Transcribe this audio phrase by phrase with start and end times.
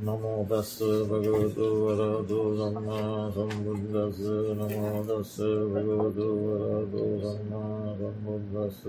[0.00, 4.20] නමෝදස්ස භගවතු වරදු සම්මා සම්බුද්දස්ස
[4.58, 5.34] නමෝදස්ස
[5.72, 8.80] භගවතු වරදු සම්මා සම්බුද්දස්ස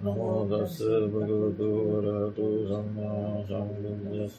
[0.00, 0.76] නමෝදස්ස
[1.08, 4.36] භගවතු වරතු සම්මා සම්බුද්දස්ස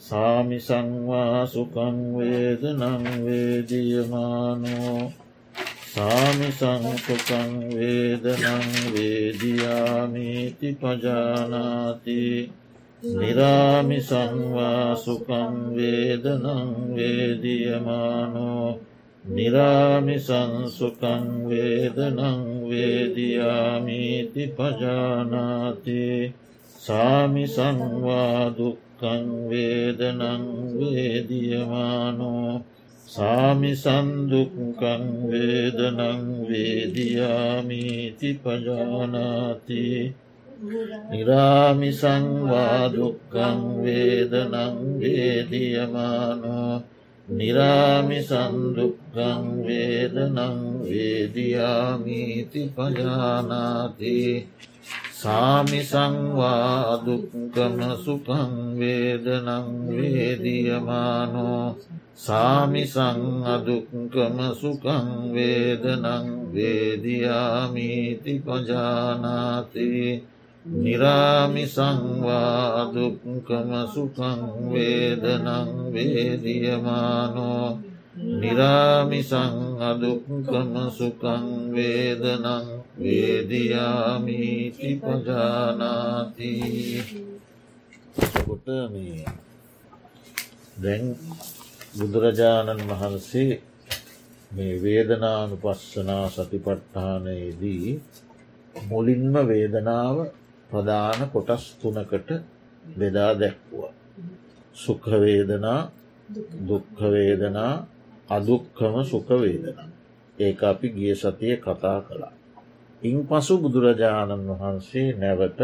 [0.00, 4.38] සාමිසංවා සුකංවේද නංවේදියමානෝ
[5.90, 12.22] සාමිසංකුකං වේදනං වේදියාමීති පජානාති
[13.00, 18.80] නිරාමි සංවා සුකං වේදනං වේදියමානෝ
[19.24, 26.34] නිරාමි සංසුකං වේදනං වේදියාමීති පජානාති
[26.78, 32.62] සාමි සංවා දුක්කං වේදනං වේදියමානෝ
[33.08, 39.84] සාමි සන්දුක්කං වේදනං වේදියාමීති පජානාති
[40.58, 42.00] නිරාමිසංවාදුක්කං
[43.82, 46.74] වේදනං වේදියමානෝ.
[47.28, 48.24] නිරාමිසන්දුක්කං
[49.66, 54.18] වේදනං වේදියාමීති පජානාති.
[55.12, 56.18] සාමිසංවාදුක්කම
[58.04, 61.66] සුකං වේදනං වේදියමානෝ.
[62.16, 69.90] සාමිසං අදුක්කම සුකං වේදනං වේදියාමීති පජානාති.
[70.74, 77.66] නිරාමි සංවා දුක්කම සුකං වේදනං වේදියමානෝ
[78.18, 82.66] නිරාමිසං අදුක්කම සුකං වේදනං
[82.98, 86.52] වේදියාමීති පජානාති
[88.38, 89.24] කොට මේ
[90.76, 91.04] දැන්
[91.94, 93.52] බුදුරජාණන් වහන්සේ
[94.50, 97.86] මේ වේදනානු පස්සනා සතිපට්ඨානයේදී
[98.74, 100.16] මුලින්ම වේදනාව
[100.70, 102.30] ප්‍රධාන කොටස් තුනකට
[102.92, 103.92] බෙදා දැක්වුව.
[104.74, 105.80] සුඛවේදනා
[106.62, 107.74] දුක්ඛවේදනා
[108.28, 109.88] අදුක්කම සුඛවේදනා.
[110.38, 112.34] ඒ අපි ගිය සතිය කතා කළා.
[113.02, 115.60] ඉන් පසු බුදුරජාණන් වහන්සේ නැවත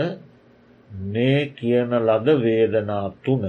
[0.91, 3.45] මේ කියන ලද වේදනා තුන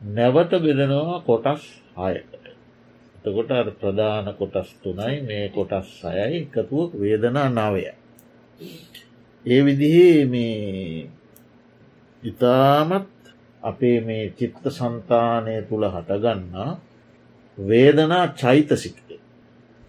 [0.00, 1.62] නැවත බෙදනවා කොටස්
[1.96, 2.44] හයකට.
[3.16, 7.84] එතකොට අ ප්‍රධාන කොටස් තුනයි මේ කොටස් සයයි එකතුව වේදනා නවය.
[9.46, 11.10] ඒ විදිහේ මේ
[12.22, 13.08] ඉතාමත්
[13.62, 16.80] අපේ මේ චිත්ත සන්තානය තුළ හටගන්නා
[17.58, 19.20] වේදනා චෛතසිකය.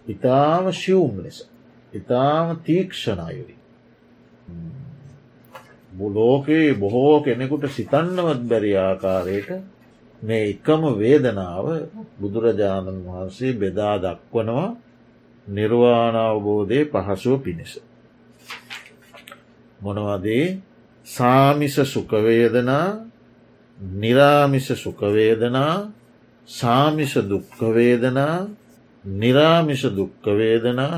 [0.06, 1.48] ඉතාම ශියුම් ලෙස.
[1.92, 3.56] ඉතාම තීක්ෂණයුරි.
[6.10, 9.50] ලෝකයේ බොහෝ කෙනෙකුට සිතන්නවත් බැරි ආකාරයට
[10.22, 11.66] මේ එකම වේදනාව
[12.20, 14.76] බුදුරජාණන් වහන්සේ බෙදා දක්වනවා
[15.46, 17.72] නිර්වාණාවබෝධය පහසුව පිණිස.
[19.82, 20.46] මොනවදේ
[21.06, 22.88] සාමිස සුකවේදනා
[23.94, 25.74] නිරාමිස සුකවේදනා
[26.48, 28.36] සාමිස දුක්කවේදනා
[29.04, 30.96] නිරාමිස දුක්කවේදනා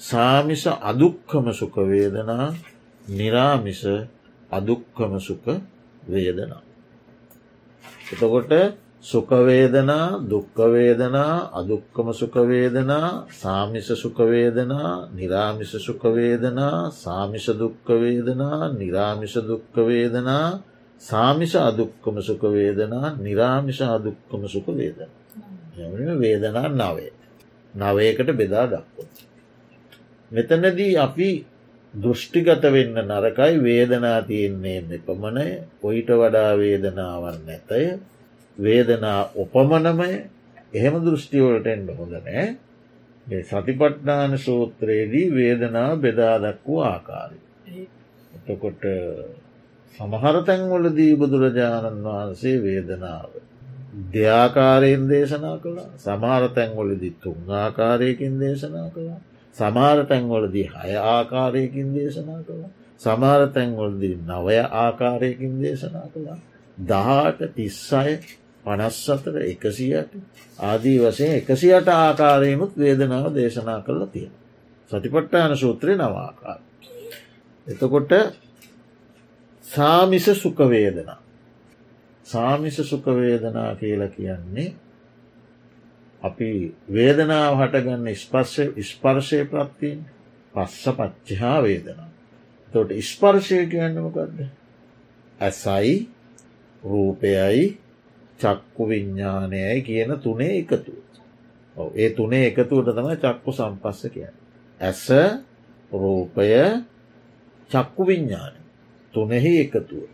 [0.00, 2.46] සාමිස අදුක්කම සුකවේදනා
[3.08, 3.82] නිරාමිස
[4.50, 5.44] අදුක්කම සුක
[6.04, 6.62] වේදනා.
[8.12, 8.52] එතකොට
[9.04, 20.46] සුකවේදනා දුක්කවේදනා අදුක්කම සුකවේදනා සාමිස සුකවේදනා නිරාමිස සුකවේදනා සාමිෂ දුක්කවේදනා නිරාමිෂ දුක්කවේදනා
[21.02, 25.10] සාමිෂ අදුක්කම සුකවේදනා නිරාමිෂ අදුක්කම සුකවේදන
[26.18, 27.12] වේදනා නවේ
[27.74, 29.06] නවයකට බෙදා දක්ව.
[30.30, 31.30] මෙතනදී අපි
[31.94, 35.46] දෘෂ්ටිගත වෙන්න නරකයි වේදනා තියෙන්නේ එපමණය
[35.82, 37.82] ඔයිට වඩා වේදනාවන් නැතය.
[38.58, 40.10] වේදනා උපමනමය.
[40.72, 42.44] එහෙම දෘෂ්ටිවලට එන්න හොඳ නෑ.
[43.42, 47.38] සතිපට්නාන සූත්‍රයේදී වේදනා බෙදාදක් වූ ආකාරය.
[48.36, 48.82] එතකොට
[49.94, 53.30] සමහර තැන්වලදී බුදුරජාණන් වහන්සේ වේදනාව.
[54.12, 55.90] දෙආකාරයෙන් දේශනා කළා.
[55.98, 59.20] සමහර තැන්වලදි තුන් ආකාරයකින් දේශනා කළා.
[59.54, 62.70] සමාර තැන්වලදී හය ආකාරයකින් දේශනා කළා.
[62.98, 66.38] සමාර තැන්වලදී නවය ආකාරයකින් දේශනා කළා.
[66.78, 68.14] දහට තිස්සය
[68.64, 70.12] පනස් අතර එකසියට
[70.60, 74.32] ආදී වසයෙන් එකසියට ආකාරයනුත් වේදනාව දේශනා කරලා තියෙන.
[74.90, 76.60] සතිපට්ටාන සූත්‍රය නවාකාර.
[77.66, 78.12] එතකොට
[79.64, 81.20] සාමිස සුකවේදනා.
[82.26, 84.74] සාමිස සුකවේදනා කියලා කියන්නේ
[86.22, 90.04] අපි වේදනාව හටගන්න ස්පර්ශ ස්පර්ශය ප්‍රත්තියෙන්
[90.54, 92.10] පස්ස පච්චහා වේදනා.
[92.70, 94.38] තොට ස්පර්ශය කියන්නමකක්ද.
[95.38, 96.08] ඇසයි
[96.82, 97.83] රූපයයි
[98.44, 100.92] චක්කු විඤ්ඥානයයි කියන තුනේ එකතු.
[101.96, 104.28] ඒ තුනේ එකතුවට තම චක්කු සම්පස්ස කිය.
[104.80, 105.04] ඇස
[105.92, 106.50] රූපය
[107.70, 108.54] චක්කු විඤ්ඥාන
[109.14, 110.08] තුනෙහි එකතුව.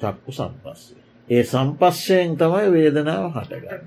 [0.00, 1.02] චක්කු සම්පස්සේ.
[1.28, 3.84] ඒ සම්පස්සයෙන් තමයි වේදනාව හටගන්න.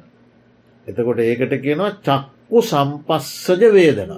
[0.88, 4.12] එතකොට ඒකට කියනවා චක්කු සම්පස්සජ වේදන.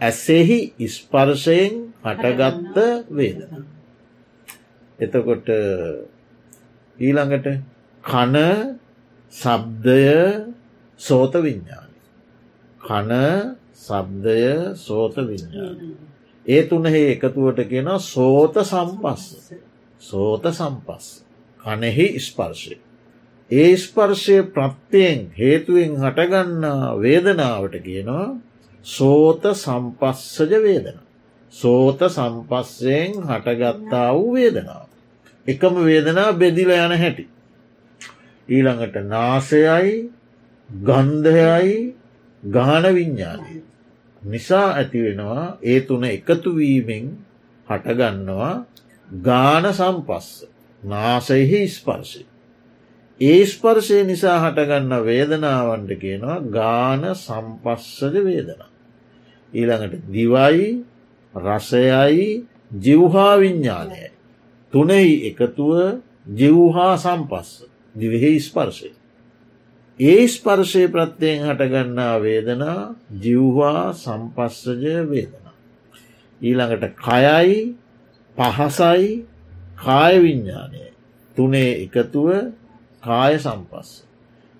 [0.00, 1.74] ඇසෙහි ඉස්පර්ශයෙන්
[2.04, 2.76] හටගත්ත
[3.10, 3.64] වේදන.
[4.98, 5.48] එතකොට
[6.98, 7.48] ඊළඟට
[8.04, 8.36] කන
[9.32, 10.44] සබ්දය
[11.00, 11.90] සෝත විඤ්ඥාන.
[12.80, 13.12] කන
[13.74, 15.96] සබ්දය සෝත විඤ්ඥාන.
[16.46, 19.52] ඒ තුනහේ එකතුවට කියෙන සෝත සම්පස්ස
[20.00, 21.06] සෝත සම්පස්
[21.60, 22.78] කනෙහි ස්පර්ශය.
[23.50, 28.36] ඒ ස්පර්ශය ප්‍රත්තියෙන් හේතුවෙන් හටගන්නා වේදනාවට කියනවා
[28.84, 30.98] සෝත සම්පස්සජ වේදන.
[31.52, 34.86] සෝත සම්පස්සයෙන් හටගත්තා වූ වේදනාව.
[35.46, 37.28] එකම වේදනා බෙදිල යන හැටි.
[38.48, 39.94] ඊළඟට නාසයයි
[40.70, 41.94] ගන්ධයයි
[42.42, 43.62] ගාන විඤ්ඥානය.
[44.22, 47.06] නිසා ඇතිවෙනවා ඒ තුන එකතුවීමෙන්
[47.66, 48.54] හටගන්නවා
[49.10, 50.46] ගාන සම්පස්ස
[50.82, 52.22] නාසෙහි ස්පර්ශය.
[53.20, 58.62] ඒ ස්පර්ශය නිසා හටගන්න වේදනාවන්ට කියනවා ගාන සම්පස්සද වේදන.
[59.52, 60.68] ඊළඟට දිවයි
[61.34, 62.46] රසයයි
[62.78, 64.10] ජිව්හා විඤ්ඥානයයි.
[64.72, 66.00] තුනෙහි එකතුව
[66.34, 67.50] ජිව්හා සම්පස්ස
[67.98, 68.90] දිවෙහි ස්පර්ශය.
[70.00, 75.54] ඒ ස්පර්ශය ප්‍රත්‍යයෙන් හටගන්නා වේදනා ජිව්වා සම්පස්සජය වේදනා.
[76.40, 77.58] ඊළඟට කයයි
[78.36, 79.08] පහසයි
[79.76, 80.84] කාය විඤ්ඥානය
[81.36, 82.28] තුනේ එකතුව
[83.02, 83.90] කාය සම්පස්ස.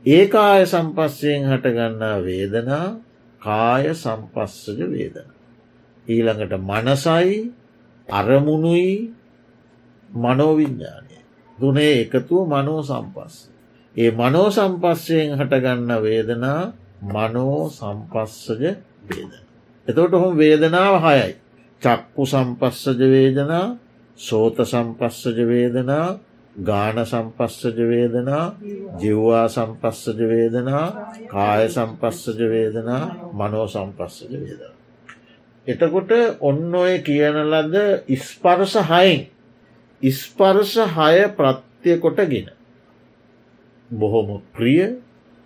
[0.05, 2.87] ඒ කාය සම්පස්සයෙන් හටගන්නා වේදනා
[3.43, 5.29] කාය සම්පස්සජ වේදන.
[6.07, 7.53] ඊළඟට මනසයි
[8.09, 9.13] අරමුණුයි
[10.11, 11.08] මනෝවිඤ්ඥානය.
[11.61, 13.35] දුනේ එකතුව මනෝ සම්පස්ස.
[13.95, 16.63] ඒ මනෝ සම්පස්සයෙන් හටගන්න වේදනා
[17.05, 18.63] මනෝ සම්පස්සජ
[19.09, 19.33] වේදන.
[19.87, 21.37] එතකොට හොම වේදනාව හයයි.
[21.83, 23.67] චක්කු සම්පස්සජ වේදනා
[24.19, 26.19] සෝත සම්පස්සජ වේදනා
[26.57, 28.45] ගාන සම්පස්සජ වේදනා
[29.01, 30.87] ජිව්වා සම්පස්සජ වේදනා
[31.29, 34.75] කාය සම්පස්සජ වේදනා මනෝ සම්පස්සජ වේදනා.
[35.67, 36.11] එතකොට
[36.41, 37.77] ඔන්න ඔය කියන ලද
[38.09, 39.27] ඉස්පර්ස හයින්
[40.03, 42.49] ඉස්පර්ස හය ප්‍රත්්‍යය කොටගෙන
[43.91, 45.01] බොහොම ප්‍රිය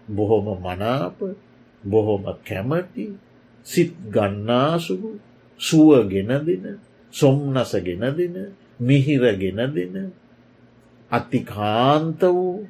[0.09, 1.19] බොහොම මනාප
[1.83, 3.07] බොහොම කැමති
[3.67, 5.19] සිත් ගන්නාසුහු
[5.61, 6.79] සුව ගෙන දෙන
[7.15, 8.37] සොම්නස ගෙන දෙන
[8.81, 10.13] මිහිර ගෙන දෙන
[11.11, 12.67] අතිකාන්ත වූ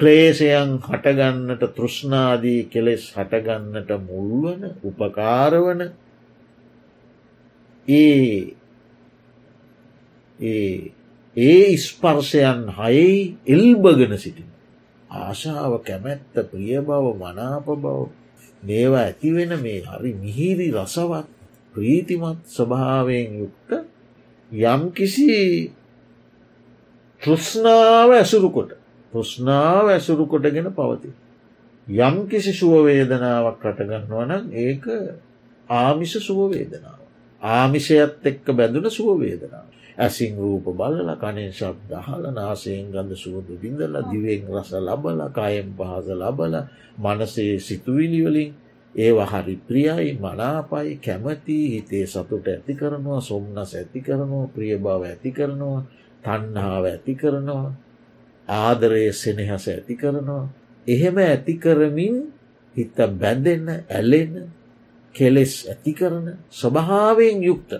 [0.00, 5.82] ක්ලේෂයන් හටගන්නට තෘෂ්නාදී කෙලෙස් හටගන්නට මුල්වන උපකාරවන
[7.88, 8.56] ඒ
[10.42, 14.48] ඒ ස්පර්ශයන් හයි එල්බගෙන සිටින.
[15.10, 17.84] ආශාව කැමැත්ත ප්‍රිය බව මනාප බව
[18.62, 21.26] මේවා ඇතිවෙන මේ හරි මිහිරි රසවත්
[21.74, 23.70] ප්‍රීතිමත් ස්වභාවයෙන් යුක්ත
[24.52, 25.72] යම් කිසි
[27.22, 28.72] තෘෂ්නාව ඇසුරුකොට
[29.12, 31.10] තෘෂ්නාව ඇසුරුකොටගෙන පවති.
[31.86, 34.84] යම් කිසි සුවවේදනාවක් රටගන්නවන ඒක
[35.68, 37.00] ආමිෂ සුවවේදනාව.
[37.42, 39.71] ආමිෂයත් එක්ක බැඳුන සුවවේදනාව.
[39.96, 46.06] ඇසිං රූප බලල කනෙන් ශබ් දහල නාසයෙන් ගඳ සුවදු බිඳල දිවෙන් රස ලබල කයෙන් පහස
[46.14, 46.54] ලබල
[46.98, 48.50] මනසේ සිතුවිලිවලින්
[48.94, 55.30] ඒවා හරි ප්‍රියයි මනාපයි කැමති හිතේ සතුට ඇති කරනවා සොම්නස් ඇති කරනවා ප්‍රිය බව ඇති
[55.30, 55.80] කරනවා
[56.22, 57.72] තන්නාව ඇති කරනවා
[58.48, 60.48] ආදරය සෙනෙහස ඇති කරනවා.
[60.86, 62.32] එහෙම ඇති කරමින්
[62.76, 64.52] හිත බැඳෙන්න ඇලෙන
[65.14, 67.72] කෙලෙස් ඇති කරන ස්වභාවයෙන් යුක්ත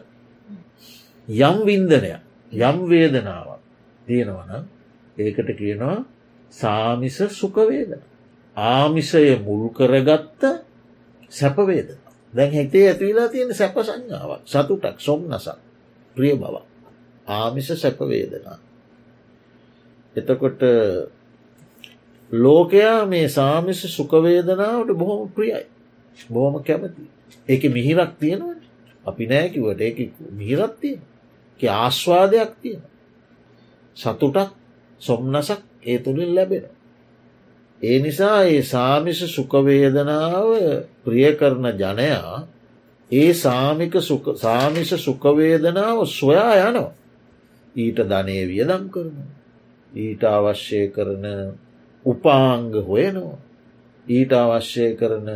[1.41, 2.21] යම් වින්දනයක්
[2.53, 3.61] යම් වේදනාවක්
[4.07, 4.51] තියෙනවන
[5.17, 6.05] ඒකට කියනවා
[6.53, 8.01] සාමිස සුකවේදන.
[8.57, 10.43] ආමිසය මුල් කරගත්ත
[11.31, 11.97] සැපවේද.
[12.33, 15.57] දැන් හැතේ ඇතිවෙලා තියෙන සැප සංඥාවක් සතුටක් සොම්නසක්
[16.17, 16.57] ප්‍රිය බව.
[17.27, 18.59] ආමිස සැපවේදනා.
[20.17, 20.61] එතකොට
[22.31, 25.67] ලෝකයා මේ සාමිස සුකවේදනාවට බොහොම ප්‍රියයි.
[26.29, 27.09] බොහොම කැමති.
[27.49, 28.57] ඒක මිහිරක් තියෙනවා
[29.05, 31.12] අපි නෑකිවට ඒ මිහිරත් තියෙන.
[31.69, 32.83] ආශ්වාදයක් තියෙන.
[33.97, 34.50] සතුටක්
[35.00, 36.64] සොම්නසක් ඒ තුළින් ලැබෙන.
[37.81, 40.49] ඒ නිසා ඒ සාමිස සුකවේදනාව
[41.04, 42.47] ප්‍රිය කරන ජනයා
[43.11, 43.95] ඒ සාමික
[44.37, 46.92] සාමිස සුකවේදනාව සොයා යනවා.
[47.75, 49.16] ඊට ධනය වියදම් කරන.
[49.92, 51.25] ඊට අවශ්‍ය කරන
[52.04, 53.38] උපාංග හොයනවා.
[54.07, 55.28] ඊට අවශ්‍ය කරන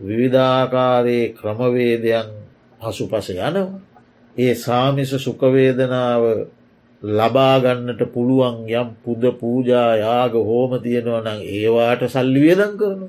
[0.00, 2.28] විවිධාකාරයේ ක්‍රමවේදයන්
[2.80, 3.80] පසු පස යනවා.
[4.36, 6.22] ඒ සාමිස සුකවේදනාව
[7.02, 13.08] ලබාගන්නට පුළුවන් යම් පුද පූජා යාග හෝම තියෙනවා නම් ඒවාට සල්ලි වියදන් කරනු.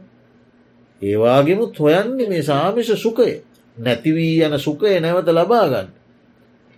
[1.01, 3.41] ඒවාගෙමුත් හොයන්නේ මේ සාමිස සුකය
[3.77, 5.89] නැතිවී යන සුකය නැවත ලබාගන්න.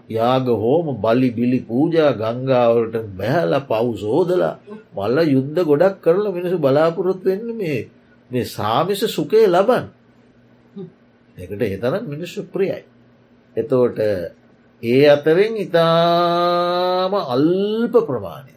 [0.10, 4.56] යාග හෝම බලි බිලි පූජා ගංගාවලට බැහල පව් සෝදලා
[4.96, 7.80] මල්ල යුද්ධ ගොඩක් කරලා මිනිසු බලාපොරොත් වෙන්න මේ
[8.30, 9.86] මේ සාමිස සුකේ ලබන්
[11.38, 12.84] එකට එතරම් මිනිස්සු ප්‍රියයි.
[13.58, 14.00] එතෝට
[14.84, 18.54] ඒ අතරෙන් ඉතාම අල්ප ප්‍රමාණය.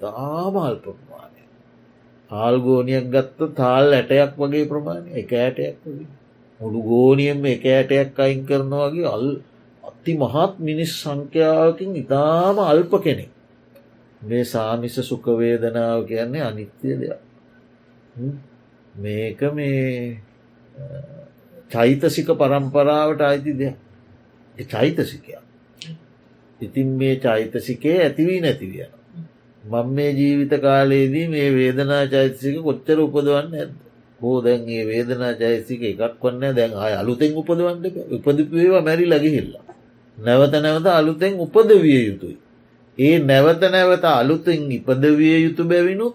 [0.00, 1.42] තාම අල්ප ප්‍රමාණය.
[2.30, 6.08] ආල්ගෝනියක් ගත්ත තාල් ඇටයක් වගේ ප්‍රමාණය එක ඇටයක් වගේ.
[6.60, 9.26] මුළු ගෝනියම එක ඇටයක් අයින් කරනවාගේ අල්
[9.84, 13.30] අති මහත් මිනිස් සංඛ්‍යාවකින් ඉතාම අල්ප කෙනෙක්.
[14.22, 17.20] මේ සාමිස සුකවේදනාව කියන්නේ අනිත්‍යය දෙයක්.
[18.94, 20.20] මේක මේ
[21.70, 23.76] චෛතසික පරම්පරාවට අයිති දෙයක්.
[24.64, 25.42] චෛතසිකයක්.
[26.60, 28.92] ඉතින් මේ චෛතසිකේ ඇතිවී නැතිවියන
[29.64, 33.72] මං මේ ජීවිත කාලයේදී මේ වේදනා චෛතසික කොච්චර උපදවන්න ඇද
[34.20, 39.64] බෝදැන් ඒ වේදනා චෛතසික එකක් වන්න දැන් අය අලුතෙන් උපදවන්නට උපදිපේවා මැරි ලගිහිල්ලා
[40.18, 42.38] නැවත නැවත අලුතෙන් උපදවිය යුතුයි.
[42.98, 46.14] ඒ නැවත නැවත අලුතෙන් ඉපදවිය යුතු බැවිනුත්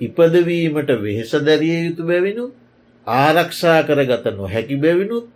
[0.00, 2.44] ඉපදවීමට වෙහෙස දැරිය යුතු බැවිනු
[3.06, 5.26] ආරක්ෂා කරගත නොහැකි බැවිනුත්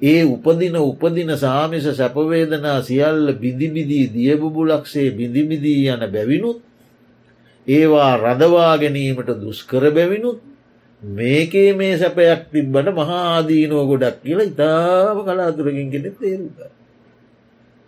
[0.00, 6.58] ඒ උපදින උපදින සාමිස සැපවේදනා සියල්ල බිදිබිදී දියබුබුලක්සේ බිඳිමිදී යන බැවිනුත්
[7.66, 10.40] ඒවා රදවා ගැනීමට දුස්කර බැවිනුත්
[11.02, 16.58] මේකේ මේ සැපයක් තිබ්බට මහාදීනුව ගොඩක් කියලා ඉතාම කලාතුරකින් කෙනෙ තේරුක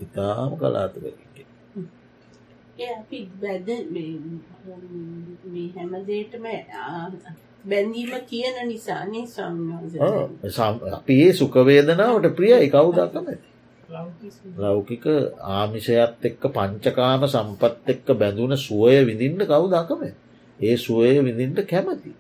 [0.00, 1.26] ඉතාම කලාතුරකින්
[2.78, 3.68] අපි බැද
[5.74, 6.46] හැමදේටම
[7.66, 10.58] බැඳීම කියන නිසානේ සංවාස
[10.92, 13.28] අපි ඒ සුකවේදනාවට ප්‍රියයි කවුදක්කම
[14.58, 15.04] ලෞකික
[15.40, 20.02] ආමිෂයත් එක්ක පංචකාම සම්පත් එක්ක බැඳුන සුවය විඳින්න කවුදකම
[20.60, 22.12] ඒ සුවය විඳින්ට කැමති.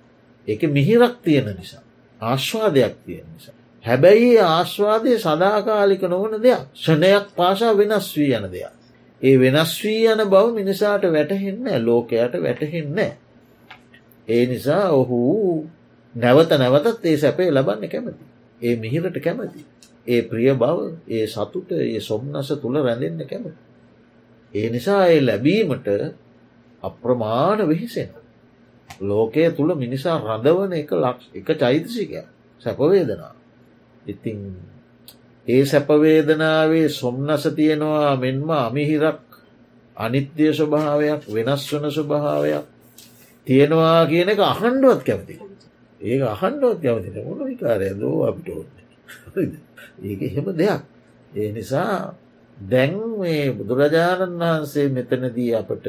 [0.48, 1.82] ඒක මිහිරක් තියෙන නිසා
[2.20, 3.54] ආශ්වාදයක් තියෙන නිසා.
[3.84, 6.62] හැබැයි ආශ්වාදය සදාකාලික නොවන දෙයක්.
[6.74, 8.74] ෂණයක් පාසා වෙනස් වී යන දෙයක්.
[9.22, 12.98] ඒ වෙනස් වී යන බව මිනිසාට වැටහෙන්න ලෝකයට වැටහෙන්න
[14.28, 15.18] ඒ නිසා ඔහු
[16.14, 18.24] නැවත නැවතත් ඒ සැපේ ලබන්න කැමති.
[18.60, 19.64] ඒ මිහිරට කැමති.
[20.06, 20.78] ඒ ප්‍රිය බව
[21.08, 23.58] ඒ සතුට ඒ සොම්නස තුළ රැඳෙන්න කැමති.
[24.54, 25.88] ඒ නිසා ඒ ලැබීමට
[26.82, 28.10] අප්‍රමාණ වෙහිසෙන.
[29.00, 32.22] ලෝකය තුළ මිනිසා රඳවන එක ලක්ෂ එක චෛතසිකය
[32.60, 33.34] සැපවේදනා.
[34.06, 34.38] ඉතිං
[35.46, 39.22] ඒ සැපවේදනාවේ සොම්නස තියෙනවා මෙන්ම අමිහිරක්
[39.96, 42.75] අනිත්‍යය ස්වභාවයක් වෙනස් වන ස්වභාවයක්
[43.46, 45.34] තියෙනවා කියන එක අහන්ඩුවත් කැමති
[46.00, 48.76] ඒක අහන්ඩුවත් කැමතින මොන විකාරය දෝ අපිට ඕන්න
[50.02, 50.82] ඒක එහෙම දෙයක්.
[51.32, 52.14] ඒ නිසා
[52.56, 55.86] දැන් මේ බුදුරජාණන් වහන්සේ මෙතනදී අපට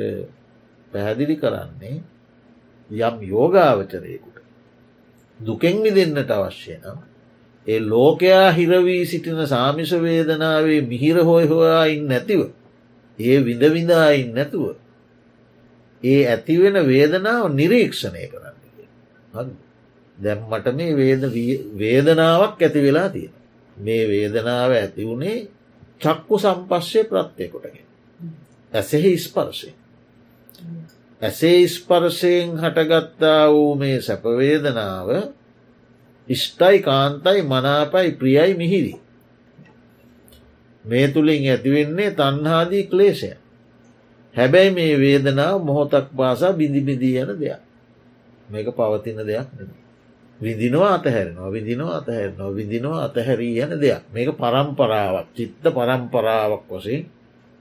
[0.91, 1.97] පැහැදිලි කරන්නේ
[2.89, 4.37] යම් යෝගාවචරයකුට
[5.39, 6.99] දුකෙන් විදෙන්න්නට අවශ්‍ය නම්
[7.67, 12.41] ඒ ලෝකයා හිරවී සිටින සාමිස වේදනාවේ මිහිර හොය හොයායින් නැතිව
[13.19, 14.75] ඒ විඳවිඳායින් නැතුව
[16.03, 19.49] ඒ ඇතිවෙන වේදනාව නිරීක්ෂණය කරන්න.
[20.17, 20.95] දැම්මට මේ
[21.77, 23.33] වේදනාවක් ඇති වෙලා තියෙන
[23.77, 25.37] මේ වේදනාව ඇති වුණේ
[26.01, 27.85] චක්කු සම්පශ්‍ය ප්‍රත්්‍යයකොටගෙන
[28.73, 29.71] ඇසෙහි ස්පර්ශය
[31.21, 35.09] ඇසේ ස්පර්ශයෙන් හටගත්තා වූ මේ සැපවේදනාව
[36.27, 38.93] ඉෂ්ටයි කාන්තයි මනාපයි ප්‍රියයි මිහිරි.
[40.85, 43.31] මේ තුළින් ඇතිවෙන්නේ තන්හාදී ක්ලේෂය
[44.37, 47.61] හැබැයි මේ වේදනාව මොහොතක් පාසා බිඳිබිදී යන දෙයක්.
[48.49, 49.63] මේක පවතින දෙයක් නෙ
[50.39, 54.03] විදිනවා අතහැරෙනවා විදිනවා අතහැරනවා විදිනවා අතහැරී යන දෙයක්.
[54.13, 57.03] මේක පරම්පරාවක් චිත්ත පරම්පරාවක් වශයෙන්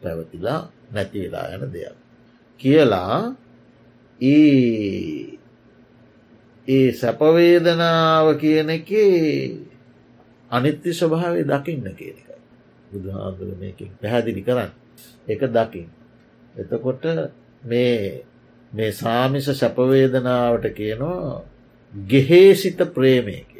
[0.02, 0.60] පැවතිලා
[0.92, 1.96] නැතිවෙලා යන දෙයක්.
[2.60, 3.34] කියලා
[4.20, 5.38] ඒ
[6.68, 8.90] ඒ සැපවේදනාව කියන එක
[10.50, 12.36] අනිත්‍ය ස්වභාවය දකින්න කියන එකයි.
[12.90, 14.70] බුදුහාදුර මේකින් පැහැදිලි කරන්න.
[15.26, 15.88] එක දකිින්
[16.56, 17.04] එතකොට
[17.62, 18.24] මේ
[18.72, 21.42] මේ සාමිස සැපවේදනාවට කියනවා
[21.94, 23.50] ගෙහේසිත ප්‍රේමයක.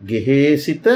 [0.00, 0.86] ගෙහේසිත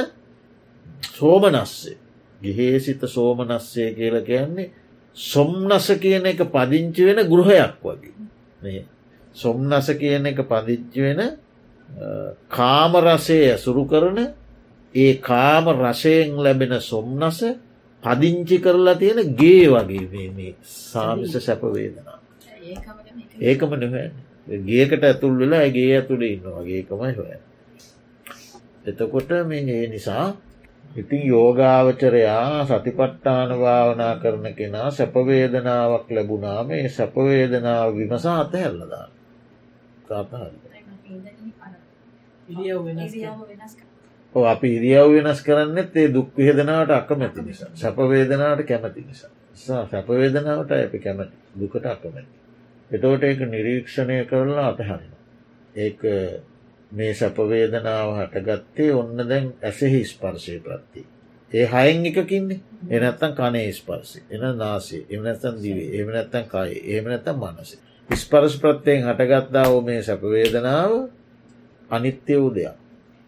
[1.10, 1.96] සෝමනස්සේ
[2.40, 4.70] ගෙහේසිත සෝමනස්සේ කියල කියන්නේ
[5.16, 8.84] සොම්නස කියන එක පදිංචි වෙන ගෘහයක් වගේ
[9.34, 11.20] සොම්නස කියන එක පදිච්චි වෙන
[12.48, 14.18] කාමරසය ඇසුරු කරන
[14.94, 17.40] ඒ කාම රසයෙන් ලැබෙන සොම්නස
[18.06, 22.18] පදිංචි කරලා තියෙන ගේ වගේ මේ සාමිස සැපවේදනා
[23.42, 24.06] ඒකම නොහැ
[24.64, 27.30] ගේකට ඇතුල් වෙලා ඇගේ ඇතුළ ඉන්න වගේකමයි හොය
[28.86, 30.26] එතකොට මේ ඒ නිසා
[30.96, 39.06] ඉතින් යෝගාවචරයා සතිපට්ටාන භාවනා කරන කෙනා සැපවේදනාවක් ලැබුණා මේ සැපවේදනාව විමසා අතහැල්ලදා
[40.08, 40.54] කාතහල්ල
[44.35, 49.30] අපි ඉරියව් වෙනස් කරන්නෙත් ඒ දුක් විහෙදනාවට අකමැති නිසා සැපවේදනාවට කැමති නිසා
[49.87, 52.28] සැපවේදනාවට අපි කැමති දුකට අකමැති.
[52.90, 55.12] එතෝට ඒක නිරීක්ෂණය කරලා අතහරින.
[55.76, 56.00] ඒක
[56.92, 61.06] මේ සැපවේදනාව හටගත්තේ ඔන්න දැන් ඇසෙහි ස්පර්ශය ප්‍රත්ති.
[61.52, 67.80] ඒ හයෙන් එකකින්නේ එනත්තන් කනේ ස්පර්සි එන නාසේ එමනැත්තන් දිවේ එමනැත්තන් කයි ඒමනැත්තම් මනසේ.
[68.11, 70.92] ස්පර්ශ ප්‍රත්තියෙන් හටගත්තාව මේ සැපවේදනාව
[71.90, 72.76] අනිත්‍ය වූ දෙයක්.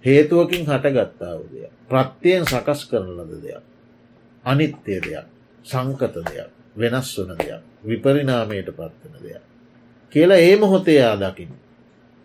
[0.05, 1.73] හේතුවකින් හටගත්තා වූ දෙයක්.
[1.89, 3.65] ප්‍රත්තියෙන් සකස් කරන ලද දෙයක්.
[4.45, 5.27] අනිත්‍ය දෙයක්
[5.65, 9.45] සංකත දෙයක් වෙනස් වන දෙයක් විපරිනාමයට පත්වන දෙයක්.
[10.13, 11.53] කියලා ඒ මොහොතේ ආ දකින්න.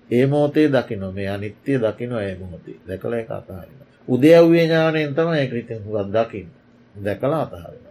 [0.10, 3.80] ඒ මෝතේ දකින මේ අනිත්‍යය දකින ඒ මොහොතේ දැකල එක අතහරින.
[4.08, 6.48] උදයව්වේ ඥානයෙන් තම ඒකරිතින් හුවත් දකිින්
[6.96, 7.84] දැකලා අතහරින.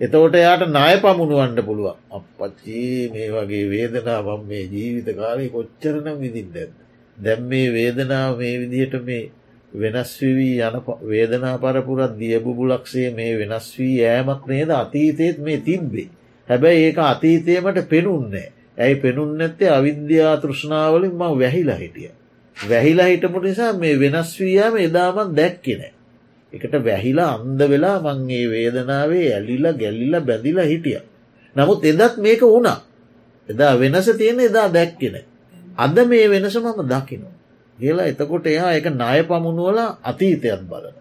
[0.00, 6.72] එතවට යායට නාය පමුණුවන්ට පුළුවන් අපච්චි මේ වගේ වේදනාවම් මේ ජීවිත කාලය කොච්චරනම් විදිින් දැද.
[7.18, 9.30] දැම් මේ වේදනාව මේ විදිහට මේ
[9.72, 16.08] වෙනස් වී යන වේදනා පරපුරත් දියබුබුලක්සේ මේ වෙනස් වී යෑමක් නේද අතීතයත් මේ තිබ්බේ.
[16.48, 18.52] හැබැයි ඒක අතීතයමට පෙනුන්නේ.
[18.78, 22.10] ඇයි පෙනුන් නැත්තේ අවිද්‍යා තෘෂ්ණාවලින් ම වැහිලා හිටිය.
[22.56, 25.92] වැහිලා හිටපු නිසා මේ වෙනස් වීයාම එදාමන් දැක්කෙනෑ.
[26.52, 31.00] එකට වැහිලා අන්ද වෙලා මංගේ වේදනාවේ ඇලිලා ගැල්ලිලා බැඳිලා හිටිය.
[31.56, 32.78] නමුත් එදත් මේක වුණා.
[33.48, 35.16] එදා වෙනස තියෙන එදා දැක්කෙන.
[35.78, 37.36] අද මේ වෙනස මම දකිනවා.
[37.78, 40.96] කියලා එතකොට එයා එක නාය පමුණුවල අතීතයක් බලන.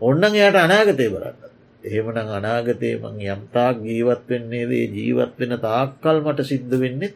[0.00, 1.36] ඔන්නන් එයට අනාගතය බලන්න.
[1.84, 7.14] එහෙමන අනාගතය මං යම්තාක් ජීවත් වෙන්නේ දේ ජීවත් වෙන තාක්කල් මට සිද්ධ වෙන්නෙත්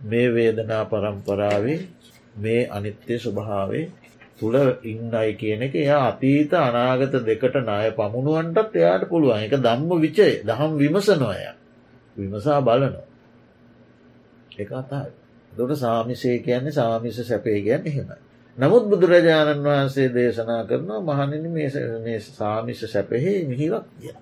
[0.00, 1.80] මේ වේදනා පරම්පරාවේ
[2.36, 3.84] මේ අනිත්‍ය ස්වභාවේ
[4.38, 10.28] තුළ ඉන්නයි කියන එක එයා අතීත අනාගත දෙකට නාය පමුණුවන්ටත් එයාට පුළුවන් එක දම්ම විචය
[10.42, 11.40] දහම් විමසනොය
[12.16, 13.02] විමසා බලනො
[14.56, 15.19] එක අතායි
[15.60, 18.20] දොට සාමිසය කියන්නේ සාමිස සැපේ ගැන්න එහෙමයි.
[18.56, 21.48] නමුත් බුදුරජාණන් වහන්සේ දේශනා කරනවා මහනිනි
[22.00, 24.14] මේ සාමිෂ සැපෙහි මිහිරක් දිය.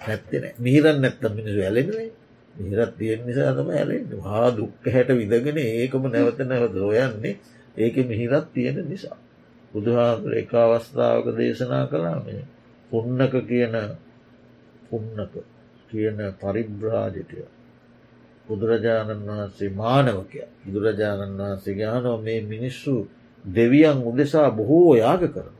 [0.00, 2.10] නැත්තෙන මිහිරන් නැත්තම් මිනිසු ඇලෙනුවේ
[2.54, 7.34] මිහිරත් තියෙන් නිසා තම ඇලෙන් හා දුක්ක හැට විදගෙන ඒකම නැවත නැවත ඔයන්නේ
[7.76, 9.18] ඒක මිහිරත් තියෙන නිසා.
[9.72, 12.44] බුදුහාදුර එක අවස්ථාවක දේශනා කලා මේ
[12.90, 13.74] පුන්නක කියන
[14.84, 15.34] පුන්නක
[15.90, 17.38] කියන පරිබ්‍රාජටය
[18.52, 22.94] බුදුරජාණන් වහන්සේ මානවකය බුදුරජාණන් වහන්සේ ගානෝ මේ මිනිස්සු
[23.44, 25.54] දෙවියන් උදෙසා බොහෝ යාග කරන.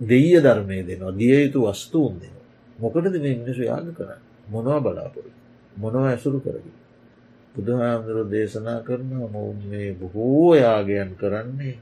[0.00, 2.34] දෙය ධර්මය දෙනවා දිය යුතු වස්තුූන් දෙන.
[2.78, 5.32] මොකටද මේ මිනිසු යාග කරන්න මොනවා බලාපොරි
[5.76, 6.66] මොනව ඇසුරු කරග.
[7.54, 11.76] බුදුහාමුදුර දේශනා කරනවා මොවුන් මේ බොහෝ යාගයන් කරන්නේ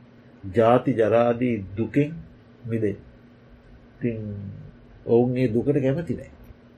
[0.45, 2.11] ජාති ජරාදී දුකෙන්
[2.64, 2.97] මිදේ.
[4.01, 4.18] තින්
[5.07, 6.31] ඔවුන්ගේ දුකට කැමති නෑ.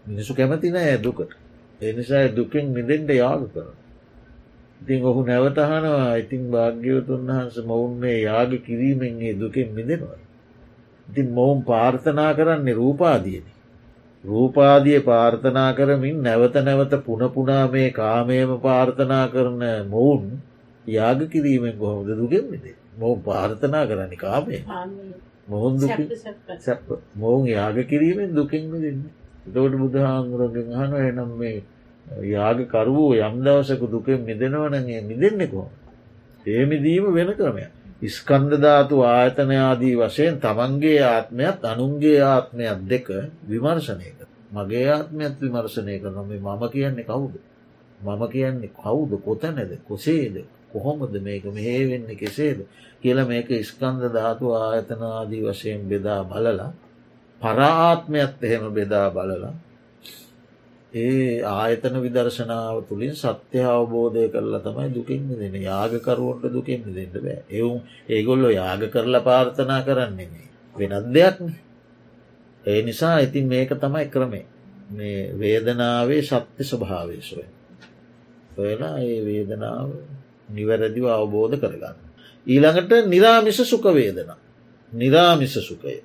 [0.06, 1.43] මිනිසු කැමති නෑ දුකට.
[1.84, 3.72] එනිසා දුකෙන් මිදෙන්ට යාග කරන.
[4.80, 10.20] ඉතින් ඔහු නැවතහනවා ඉතින් භාග්‍යවතුන් වහන්ස මොවුන් මේ යාග කිරීමෙන්ගේ දුකෙන් මිදෙනවා.
[11.08, 13.46] ඉතින් මොවුන් පාර්ථනා කරන්නේ රූපාදියන.
[14.24, 20.24] රූපාදිය පාර්ථනා කරමින් නැවත නැවත පුනපුනා මේ කාමයම පාර්ථනා කරන මොවුන්
[20.84, 24.56] යාග කිරීමෙන් කොහොමද දුකෙන් මිදේ මොවුන් පාර්ථනා කරන්නේ කාමය
[25.46, 25.78] මොහොන්
[27.14, 29.00] මොවුන් යාග කිරීමෙන් දුකින් දෙන්න.
[29.46, 31.62] දවට බුදුහාමුරගෙන් හන එනම් මේ
[32.06, 35.68] යාගකරුවූ යම් දවසක දුකෙන් මිදෙනවනගේ මිදෙන්නෙකෝ.
[36.46, 37.64] ඒ මිදීම වෙන ක්‍රමය.
[38.02, 43.06] ඉස්කන්දධාතු ආයතනයාදී වශයෙන් තමන්ගේ ආත්මයත් අනුන්ගේ ආත්මයක් දෙක
[43.44, 44.28] විමර්ශනය කර.
[44.52, 47.34] මගේ ආත්මයත් විමර්ශනය කරනම මම කියන්නේ කවුද.
[48.00, 50.36] මම කියන්නේ කවුද කොතැනද කොසේද
[50.72, 52.58] කොහොමද මේක මෙහේ වෙන්න කෙසේද
[53.00, 56.72] කියල මේක ඉස්කන්ද ධාතු ආයතනාදී වශයෙන් බෙදා බලලා
[57.40, 59.54] පරාත්මයත් එහෙම බෙදා බලලා
[60.94, 67.38] ඒ ආයතන විදර්ශනාව තුළින් සත්‍ය අවබෝධය කරලා තමයි දුකින් දෙන යාගකරුවන්ට දුකින් දෙන්න බෑ.
[67.50, 67.78] එවුම්
[68.08, 70.28] ඒගොල්ලො යාග කරලා පාර්ථනා කරන්නේ
[70.76, 71.48] වෙනත් දෙයක්න
[72.64, 74.46] ඒ නිසා ඉතින් මේක තමයි ක්‍රමේ
[74.90, 77.44] මේ වේදනාවේ සත්‍ය ස්වභාවේශය
[78.56, 79.90] ඔයලා ඒ වේදනාව
[80.50, 81.98] නිවැරදිව අවබෝධ කරගන්න.
[82.46, 84.30] ඊළඟට නිරාමිස සුක වේදන.
[84.92, 86.02] නිරාමිස සුකය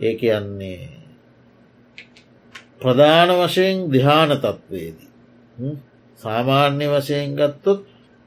[0.00, 1.07] ඒ කියන්නේ
[2.80, 5.10] ප්‍රධාන වශයෙන් දිහාන තත්වේදී.
[6.20, 7.80] සාමාන්‍ය වශයෙන් ගත්තොත්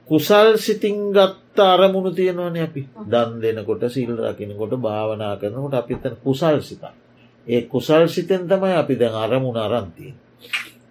[0.07, 6.93] කුසල් සිතින් ගත්ත අරමුණු තියෙනවන අපි දන් දෙනකොට සිල් රකිනකොට භාවනා කරනකොට අපිතන කුසල් සිතා.
[7.47, 10.13] ඒ කුසල් සිතෙන් තමයි අපි දැන් අරමුණ අරන්තිය.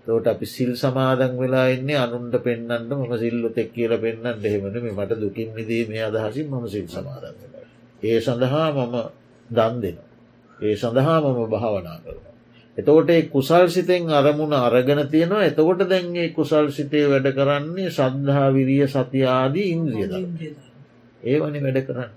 [0.06, 5.12] තෝට අපි සිල් සමාදන් වෙලා එන්නේ අනුන්ට පෙන්න්නට ම සිල්ල තෙක් කියල පෙන්න්න එහෙමන මට
[5.16, 7.66] දුකින් මිදීමේ අදහසින් මම සිල් සමාදන් වෙලා.
[8.02, 8.96] ඒ සඳහා මම
[9.50, 9.98] දන් දෙන.
[10.58, 12.29] ඒ සඳහා මම භාවනා කරන.
[12.76, 19.70] එතකොට කුසල් සිතෙන් අරමුණ අරගෙන තියෙනවා එතකොට දැන්ගේ කුසල් සිතේ වැඩ කරන්නේ සද්ධහා විරිය සතියාදී
[19.70, 20.12] ඉන්ද්‍රියද.
[21.22, 22.12] ඒවනි වැඩ කරන්න.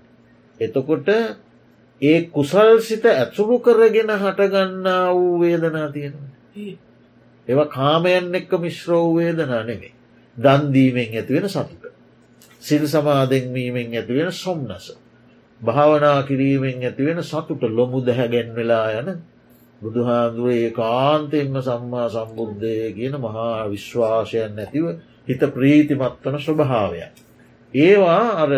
[0.60, 1.08] එතකොට
[2.02, 6.30] ඒ කුසල් සිත ඇතුළු කරගෙන හටගන්නා වූ වේදනා තියෙනවා.
[7.48, 9.92] ඒවා කාමයන් එක්ක මිශ්‍ර වූ වේදනා නෙමේ.
[10.36, 11.84] දන්දීමෙන් ඇතිවෙන සතුට.
[12.60, 14.86] සිල් සමාදෙන්වීමෙන් ඇතිවෙන සොම්නස.
[15.60, 19.08] භාවනා කිරීමෙන් ඇතිවෙන සතුට ලොමු දැහැගැන් වෙලා යන
[19.84, 24.86] බුදුහාදුරේ කාන්තෙන්ම සම්මා සම්බුද්ධය කියන මහා විශ්වාසයන් නැතිව
[25.28, 27.14] හිත ප්‍රීතිමත්වන ස්වභාවයක්.
[27.74, 28.52] ඒවා අර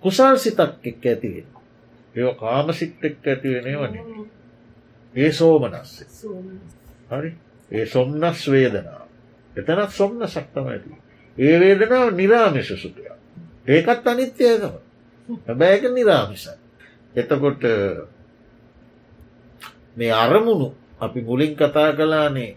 [0.00, 1.48] කුසල් සිතක් එක් ඇතිවෙන.
[2.14, 3.94] ඒ කාමසිත් එක් ඇතිවෙන වන.
[5.14, 5.92] ඒ සෝමනස්ස.
[7.10, 7.30] හරි
[7.70, 9.06] ඒ සොම්නස් වේදනාව.
[9.52, 10.90] එතනත් සොම්න සක්තම ඇති.
[11.36, 13.02] ඒ වේදනාව නිරාමිශ සුපය.
[13.66, 14.74] ඒකත් අනිත්‍යයකම.
[15.28, 16.54] හැබැයක නිරාමිසයි.
[17.14, 17.64] එතකොට
[19.96, 22.56] මේ අරමුණු අපි මුලින් කතා කලානේ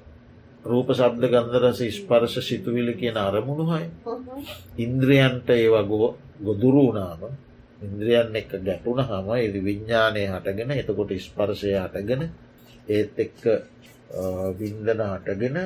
[0.61, 3.87] රූප සබ්ද ගන්දරස ස්පර්ශ සිතුවිලි කියන අරමුණු හයි.
[4.77, 7.21] ඉන්ද්‍රියන්ට ඒවා ගෝ ගොදුරු වනාම
[7.81, 12.21] ඉන්ද්‍රියන් එක ගැටුණ හම එදි විඤ්ඥානය හටගෙන එතකොට ස්පර්ශය හටගෙන
[12.87, 13.41] ඒත් එක්ක
[14.55, 15.57] වින්දන හටගෙන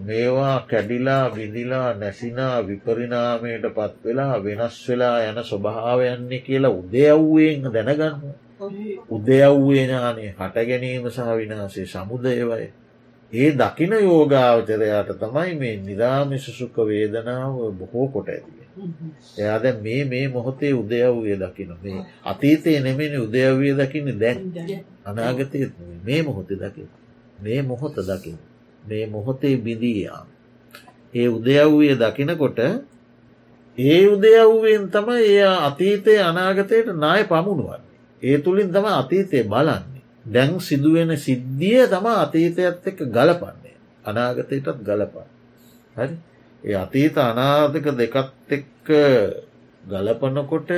[0.00, 8.16] මේවා කැඩිලා විදිලා නැසිනා විපරිනාමයට පත් වෙලා වෙනස් වෙලා යන ස්වභාවයන්නේ කියලා උදයව්ුවෙන් දැනගන්න.
[8.18, 12.68] උදයව්වේ ඥානය හට ගැනීම සහ විනාසේ සමුදයවය.
[13.32, 18.66] ඒ දකින යෝගාවචරයාට තමයි මේ නිරාමිස සුක වේදනාව බොහෝ කොට ඇතිය.
[19.38, 24.38] එයාද මේ මේ මොහොතේ උදයව්ය දකින මේ අතීතය නෙමෙන උදයව්විය දකින්න දැන්
[25.04, 25.58] අනාගතය
[26.04, 26.88] මේ මොහොතේ දකින
[27.38, 28.38] මේ මොහොත දකින
[28.84, 30.26] මේ මොහොතේ බිඳීයා.
[31.14, 32.58] ඒ උදයව්විය දකිනකොට
[33.78, 37.89] ඒ උදයව්වෙන් තම ඒ අතීතය අනාගතයට නාය පමුණුවන්.
[38.22, 40.02] ඒ තුළින් තම අතීතය බලන්නේ.
[40.26, 43.76] දැන් සිදුවෙන සිද්ධිය තම අතීතයත් එක්ක ගලපන්නේ.
[44.04, 45.28] අනාගතයටත් ගලපන්.
[45.96, 46.16] හරි
[46.64, 48.88] ඒ අතීත අනාධක දෙකත් එක්ක
[49.84, 50.70] ගලපනකොට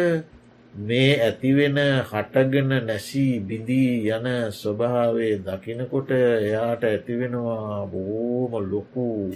[0.75, 9.35] මේ ඇතිවෙන හටගෙන නැසී බිඳී යන ස්වභාවේ දකිනකොට එයාට ඇතිවෙනවා බෝම ලොකු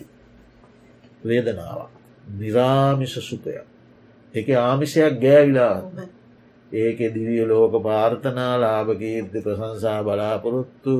[1.23, 1.90] වේදනාවක්
[2.33, 3.66] නිරාමිස සුපයක්
[4.35, 5.77] එක ආමිෂයක් ගෑවිලා
[6.72, 10.94] ඒක දිවිය ලෝක පාර්ථනා ලාභකීර්ති ප්‍රසංසා බලාපොරොත්තු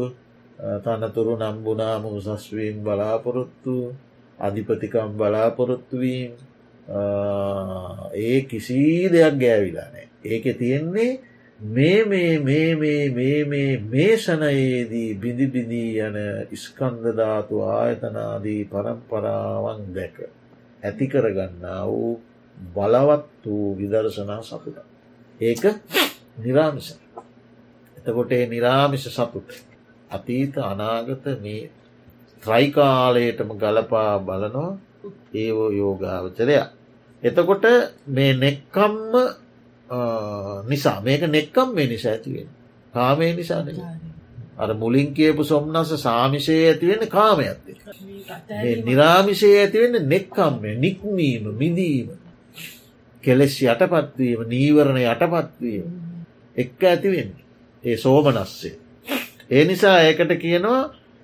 [0.81, 3.75] තනතුරු නම්බුනාම උසස්වීම් බලාපොරොත්තු
[4.39, 6.33] අධිපතිකම් බලාපොරොත්තුවීම්
[8.17, 11.13] ඒ කිසි දෙයක් ගෑවිලා නෑ ඒක තියෙන්නේ
[11.61, 16.17] මේ මේ මේ මේ මේ මේ මේ ෂණයේදී බිඳිබිඳී යන
[16.51, 20.17] ඉස්කන්දධාතු ආයතනාදී පරම්පරාවන් දැක
[20.83, 22.21] ඇතිකරගන්නා වූ
[22.57, 24.96] බලවත් වූ විදර්ශනා සතුට.
[25.41, 25.65] ඒක
[26.39, 26.89] නිරාමිස.
[27.97, 29.51] එතකොට ඒ නිරාමිස සතුට.
[30.11, 31.71] අතීත අනාගත මේ
[32.43, 34.79] ත්‍රයිකාලයටම ගලපා බලනවා
[35.35, 36.67] ඒවෝ යෝගාවචරයා.
[37.23, 37.65] එතකොට
[38.07, 39.13] මේ නෙක්කම්ම
[40.69, 42.49] නිසා මේක නෙක්කම් මේ නිසා ඇතිවෙන.
[42.95, 43.73] කාමය නිසා නෙ.
[44.59, 47.73] අර මුලින් කියපු සොම්න්නස සාමිෂය ඇතිවෙන කාමයක්ති.
[48.85, 52.09] නිරාමිෂය ඇතිවෙන්න නෙක්කම්ය නික්මීම මිදීම
[53.27, 55.87] කෙලෙස් යටපත්වීම නීවරණ යටපත්වීම
[56.57, 57.45] එක්ක ඇතිවෙන්නේ.
[57.85, 58.77] ඒ සෝමනස්සේ.
[59.51, 60.81] ඒ නිසා ඒකට කියනවා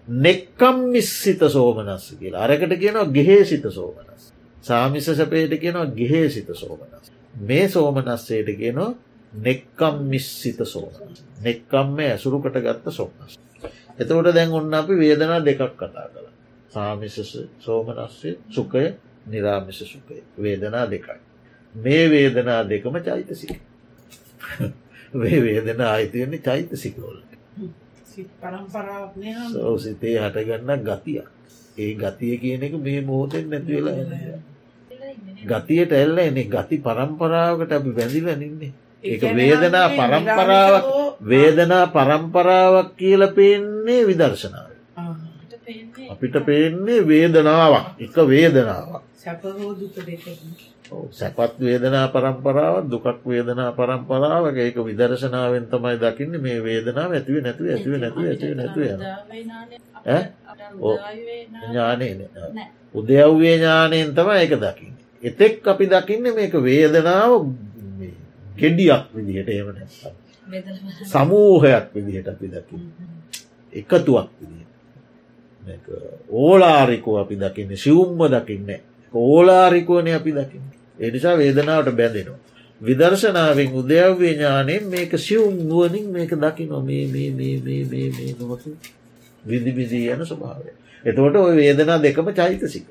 [0.08, 4.32] නෙක්කම් මිස්සිත සෝමනස්ස කියලා අරකට කියනවා ගෙහේ සිත සෝමනස්.
[4.62, 7.12] සාමිස සැපේට කියනවා ගෙහේ සිත සෝමනස්.
[7.40, 8.94] මේ සෝමනස්සයට කියනවා
[9.32, 11.24] නෙක්කම් මිස්සිත සෝමනස්.
[11.40, 13.38] නෙක්කම්ම ඇසුරුකට ගත්ත සෝමනස්.
[13.98, 16.28] එතකොට දැන් ඔන්න අපි වේදනා දෙකක් කතා කළ.
[16.70, 17.16] සාමිස
[17.58, 18.94] සෝමනස්සේ සුකය
[19.26, 21.31] නිරාමිස සුකය වේදනා දෙකයි.
[21.74, 23.60] මේ වේදනා දෙකම චෛතසික.
[25.14, 27.30] මේ වේදනා අයිතියන්නේ චෛතසිකවලට.
[29.78, 31.22] සිතේ හටගන්න ගතිය.
[31.78, 34.40] ඒ ගතිය කියන එක මේ මෝතෙන් නැතිවෙලා
[35.44, 38.72] ගතියට එල්ල එන්නේ ගති පරම්පරාවකට අපි බැඳිල නින්නේ.
[39.04, 40.86] ඒක වේදනා පරම්පරාවක්
[41.22, 44.70] වේදනා පරම්පරාවක් කියල පේන්නේ විදර්ශනාව.
[46.12, 49.02] අපිට පේන්නේ වේදනාවක් එක වේදනාවක්.
[51.10, 56.34] සැපත් වේදනා පරම්පරාව දුකක් වේදනා පරම්පරාවක ඒක විදර්ශනාවෙන් තමයි දකින්න.
[56.40, 58.82] මේ වේදනාව ඇතිව නැතුව ඇතිව නැතුව ඇතිව නැතුව.
[61.62, 62.08] ඥානය
[62.94, 64.94] උදයව්වේ ඥානයෙන් තම ඒක දකින්න.
[65.22, 67.32] එතෙක් අපි දකින්න මේක වේදනාව
[68.56, 69.86] ගෙඩියක් විදිහට ඒම නැ
[71.04, 72.84] සමූහයක් විදිහට අපි දකින්න.
[73.72, 74.70] එකතුවක් විදිහට.
[76.30, 77.76] ඕලාරිකෝ අපි දකින්න.
[77.76, 78.70] සිවුම්ම දකින්න.
[79.14, 80.81] ඕලාරිකෝනය අපි දකින්න.
[81.02, 82.40] එනිසා වේදනාවට බැඳෙනවා.
[82.80, 88.32] විදර්ශනාවෙන් උදයව්වේ ඥානයෙන් මේක සිවුම් නුවනින් මේක දකි නො මේ මේ මේ මේ මේ මේ
[88.40, 88.76] නොවතු
[89.44, 90.72] විදිබිදී යන ස්වභාවය.
[91.04, 92.86] එතකොට ඔය වේදනා දෙකම චෛතසික.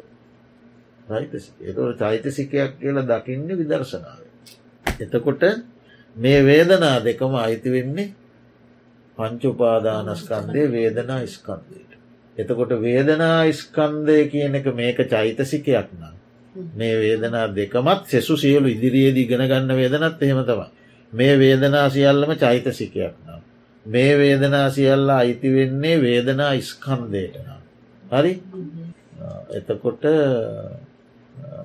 [1.62, 4.24] එතට චෛතසිකයක් කියලා දකින්න විදර්ශනාව.
[4.86, 5.43] එතකොට
[6.15, 8.13] මේ වේදනා දෙකම අයිති වෙන්නේ
[9.17, 11.91] පංචුපාදානස්කන්දය වේදනා ස්කන්දයට.
[12.38, 16.20] එතකොට වේදනා ස්කන්දය කියන එක මේක චෛතසිකයක් නම්.
[16.75, 20.67] මේ වේදනා දෙකමත් සෙසු සියලු ඉදිරියේ දිගෙන ගන්න වේදනත් එහෙම තමයි.
[21.13, 23.41] මේ වේදනා සියල්ලම චෛතසිකයක් නම්.
[23.85, 27.61] මේ වේදනා සියල්ලා අයිති වෙන්නේ වේදනා ස්කන්දයට නම්.
[28.03, 28.33] හරි
[29.51, 30.03] එතකොට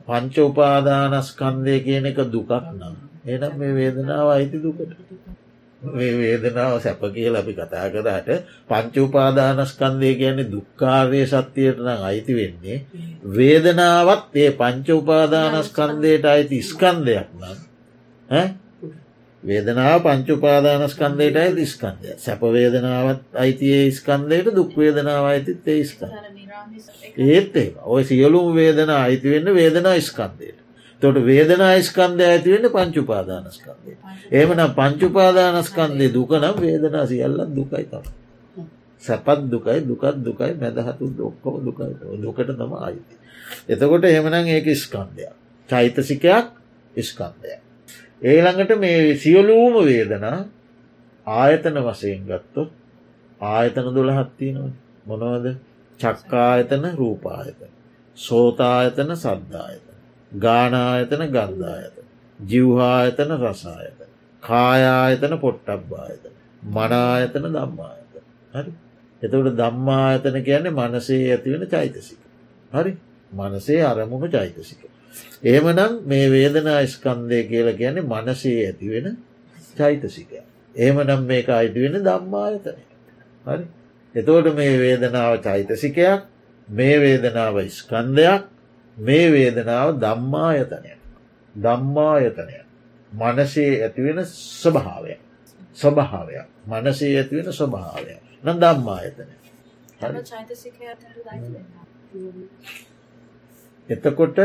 [0.07, 2.95] පංච උපාදානස්කන්දය කියන එක දුකක් නම්.
[3.27, 4.93] එනම් මේ වේදනාව අයිති දුකට.
[5.83, 8.29] වේදනාව සැප කියල අපි කතා කරට
[8.69, 12.79] පංච උපාදානස්කන්දය කියන්නේ දුක්කාරය සත්‍යයට නම් අයිති වෙන්නේ.
[13.31, 17.59] වේදනාවත් ඒ පංච උපාදානස්කන්දයට අයිති ස්කන්දයක් නම්.
[19.43, 26.11] වේදනාව පංචුපාදානස්කන්දයට අයි දිස්කන්දය සැප වේදනාවත් අයිතියේ ස්කන්දයට දුක්වේදනාව අයිතිත් ඒ ස්කන්
[27.27, 27.55] ඒත්
[27.87, 30.66] ඔය සියලුම් වේදන අයිති වෙන්න වේදනා ස්කන්දයට
[31.03, 33.93] තොට වේදනා ස්කන්දය ඇතිවෙන්න පංචුපාදානස්කන්දය
[34.33, 38.07] ඒමනම් පංචුපාදානස්කන්දය දුකනම් වේදනා සියල්ලත් දුකයි තම
[39.03, 41.93] සැපත් දුකයි දුකත් දුකයි මැදහතු ඔක්කොම දුකයි.
[42.19, 43.15] දුකට තම අයිති
[43.69, 45.33] එතකොට එමනම් ඒක ස්කන්දයක්
[45.69, 46.47] චෛතසිකයක්
[47.03, 47.61] ස්කන්දයක්
[48.23, 50.39] ඒළඟට මේ සියලූම වේදනා
[51.27, 52.71] ආයතන වසයෙන් ගත්තොත්
[53.41, 54.71] ආයතන දොළහත්තියනව
[55.07, 55.57] මොනවද?
[56.01, 57.71] චක්කායතන රූපායතන.
[58.19, 59.86] සෝතායතන සද්ධායතන.
[60.33, 62.07] ගානායතන ගන්ධායතන
[62.41, 64.11] ජිව්හායතන රසායතන
[64.43, 66.35] කායායතන පොට්ටබ්බායතන
[66.71, 68.73] මනායතන දම්මායතන හරි?
[69.23, 72.19] එතකට දම්මායතන කියන්නේ මනසේ ඇතිවෙන චෛතසික.
[72.73, 72.97] හරි?
[73.33, 74.83] මනසේ අරමුණු චෛතසික.
[75.45, 79.19] ඒමනම් මේ වේදනා ස්කන්දය කියලා කියන්නේ මනසේ ඇතිවෙන
[79.77, 80.43] චෛතසිකය.
[80.75, 82.83] ඒමනම් මේක අයිතිවෙන දම්මායතනය.
[83.47, 83.65] හරි?
[84.15, 86.21] එතෝට මේ වේදනාව චෛතසිකයක්
[86.69, 88.43] මේ වේදනාව ස්කන්දයක්
[88.97, 90.93] මේ වේදනාව දම්මායතනය.
[91.55, 92.59] දම්මායතනය.
[93.13, 95.15] මනසේ ඇතිවෙන ස්වභාවය.
[95.75, 99.35] ස්වභාවයක් මනසේ ඇතිවෙන ස්වභාවය නම් දම්මායතනය.
[103.89, 104.39] එතකොට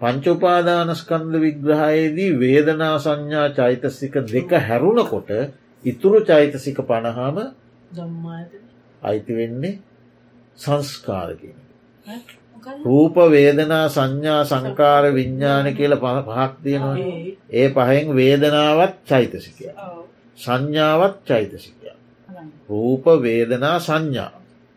[0.00, 5.30] පංචුපාදානස්කන්ද විග්‍රහයේදී වේදනා සංඥා චෛතසික දෙක හැරුණකොට
[5.84, 7.36] ඉතුරු චෛතසික පණහාම
[9.02, 9.80] අයිති වෙන්නේ
[10.58, 11.58] සංස්කාරගෙන.
[12.84, 16.96] රූප වේදනා සංඥා සංකාර විඤ්ඥාන කියල පහක් තියෙනවා
[17.52, 19.70] ඒ පහෙන් වේදනාවත් චෛතසිකය.
[20.38, 21.90] සංඥාවත් චෛතසිකය.
[22.68, 24.30] රූප වේදනා සංඥා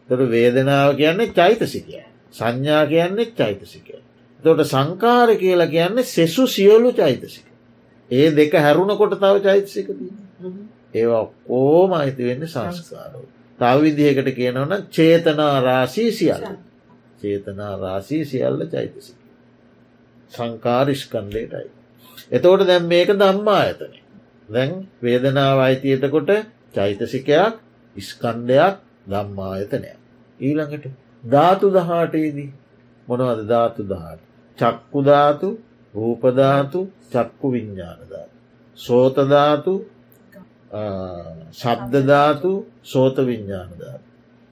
[0.09, 2.01] තොට වේදනාව කියන්නේ චෛතසිකය.
[2.31, 3.95] සංඥා කියන්නේ චෛතසිකය.
[4.43, 7.45] තොට සංකාර කියලා කියන්නේ සෙසු සියලු චෛතසික.
[8.11, 9.87] ඒ දෙක හැරුණකොට තව චෛතසික
[10.93, 13.21] ඒවා කෝම අයිති වෙන්න සංස්කාරව.
[13.59, 16.45] තව විදිහකට කියනවන චේතනා රාසී සියල්ල.
[17.21, 19.17] චේතනා රාසී සියල්ල චෛතසික.
[20.31, 21.67] සංකාරිෂ්කන්දයටයි.
[22.31, 23.93] එතෝට දැම් මේක දම්මා ඇතන.
[24.49, 26.31] දැන් වේදනාව අයිතියටකොට
[26.73, 27.53] චෛතසිකයක්
[27.95, 28.75] ඉස්කන්දයක්
[29.07, 29.91] දම්මා ඇතනය.
[30.39, 30.85] ඊළඟට
[31.25, 32.49] ධාතු දහාටේදී
[33.07, 34.21] මොනවද ධාතු දහට.
[34.57, 35.49] චක්කුධාතු
[35.93, 36.79] රූපධාතු
[37.11, 38.35] චක්කු විඤ්ඥානධාතු.
[38.77, 39.73] සෝතධාතු
[41.53, 42.51] ශබ්දධාතු
[42.83, 44.05] සෝත විඤ්ඥානධාතු.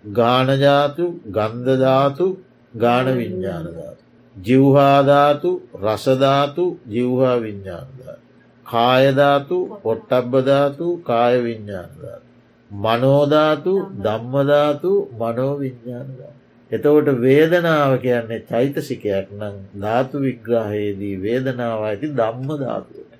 [0.03, 2.25] ගානජාතු ගන්ධධාතු
[2.73, 4.03] ගාන විඤ්ඥානධාතු.
[4.35, 8.23] ජිව්හාධාතු රසධාතු ජිව්හා විඤ්ඥානධාතු.
[8.65, 12.25] කායධාතු පොට්ටබ්බධාතු කාය විඤ්ඥානධාතු.
[12.71, 16.37] මනෝධාතු දම්මධාතු මනෝ විඤ්ඥානධාතු.
[16.71, 23.13] එතකොට වේදනාව කියන්නේ චෛතසිකයක් නම් ධාතු විග්‍රහයේදී වේදනාව ඇති දම්ම ධාතුවට.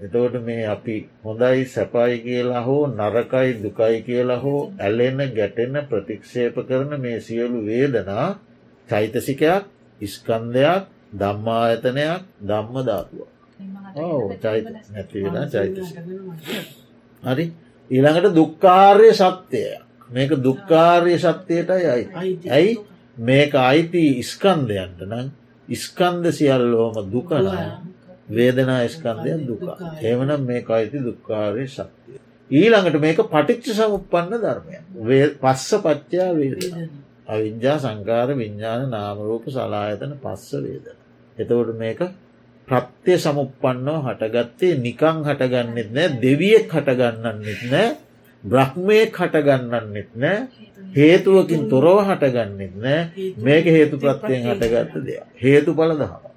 [0.00, 7.00] එතකොට මේ අපි හොඳයි සැපයි කියලා හෝ නරකයි දුකයි කියලා හෝ ඇලෙන ගැටෙන ප්‍රතික්ෂේප කරන
[7.00, 8.28] මේ සියලු වේදනා
[8.88, 9.64] චෛතසිකයක්
[10.00, 10.82] ඉස්කන්දයක්
[11.12, 13.26] දම්මායතනයක් දම්ම ධාතුව.
[13.96, 15.94] ඕ චෛත නැතිවෙන චෛතසි.
[17.22, 17.44] හරි
[17.90, 19.82] ඊළඟට දුක්කාර්ය සත්‍යයක්.
[20.10, 22.04] මේක දුක්කාර්ය සත්‍යයටයි අයි
[22.48, 22.72] ඇයි
[23.16, 25.26] මේක අයිති ඉස්කන්දයන්ට නම්
[25.68, 27.87] ඉස්කන්ද සියල්ලෝම දුකනා
[28.28, 29.62] වේදනා ස්කන්දයක් දුක.
[30.02, 32.18] ඒවනම් මේ අයිති දුක්කාරය ශක්තිය.
[32.50, 34.76] ඊළඟට මේක පටිච්ච සමුපන්න ධර්මය
[35.36, 36.62] පස්ස පච්චා වේද
[37.26, 40.86] අවිද්‍යා සංකාර විඤ්ඥාන නාමරූප සලායතන පස්ස වේද.
[41.38, 42.00] එතවට මේක
[42.68, 47.88] ප්‍රත්‍යය සමුපන්නෝ හටගත්තේ නිකං හටගන්නෙත් නෑ දෙවියෙක් හටගන්නන්නෙත් නෑ
[48.44, 50.38] බ්‍රහ්මය හටගන්නන්නෙත් නෑ
[50.94, 53.00] හේතුවකින් තොරව හටගන්නෙත් නෑ.
[53.38, 55.24] මේක හේතු ප්‍රත්තියෙන් හටගත්ත දෙයක්.
[55.36, 56.27] හේතු පල දහම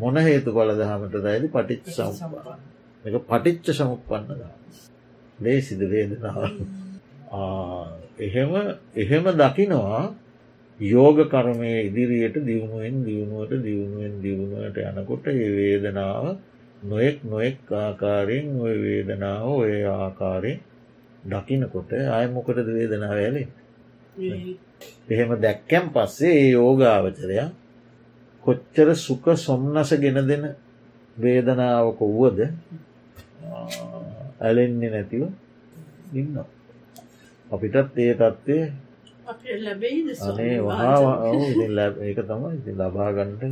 [0.00, 2.56] මොන හේතු පල දහමට දයිද පටිච්ච සම්පා
[3.04, 4.54] එක පටිච්ච සමුපන්න දා
[5.38, 6.42] ලේ සිද වේදනාව.
[8.18, 8.50] එහෙම
[8.96, 10.02] එහෙම දකිනවා
[10.80, 16.24] යෝග කරමය ඉදිරියට දියුණුවෙන් දියුණුවට දියුණුවෙන් දියුණුවට යනකොට ඒ වේදනාව
[16.82, 20.60] නොයෙක් නොයෙක් ආකාරයෙන් ඔය වේදනාව ඔය ආකාරයෙන්
[21.24, 23.48] දකිනකොට ආය මොකටද වේදනාව ඇලේ
[25.08, 27.48] එහෙම දැක්කැම් පස්සේ ඒ යෝගාවචරයා
[28.44, 30.44] කොච්චර සුක සොම්නස ගෙන දෙන
[31.16, 32.38] වේදනාවක වුවද
[34.40, 35.22] ඇලෙන්නේ නැතිව
[36.12, 36.34] ඉන්න
[37.50, 38.58] අපිටත් ඒ තත්ත්වය
[42.00, 43.42] ඒක තමයි ලබාගන්ට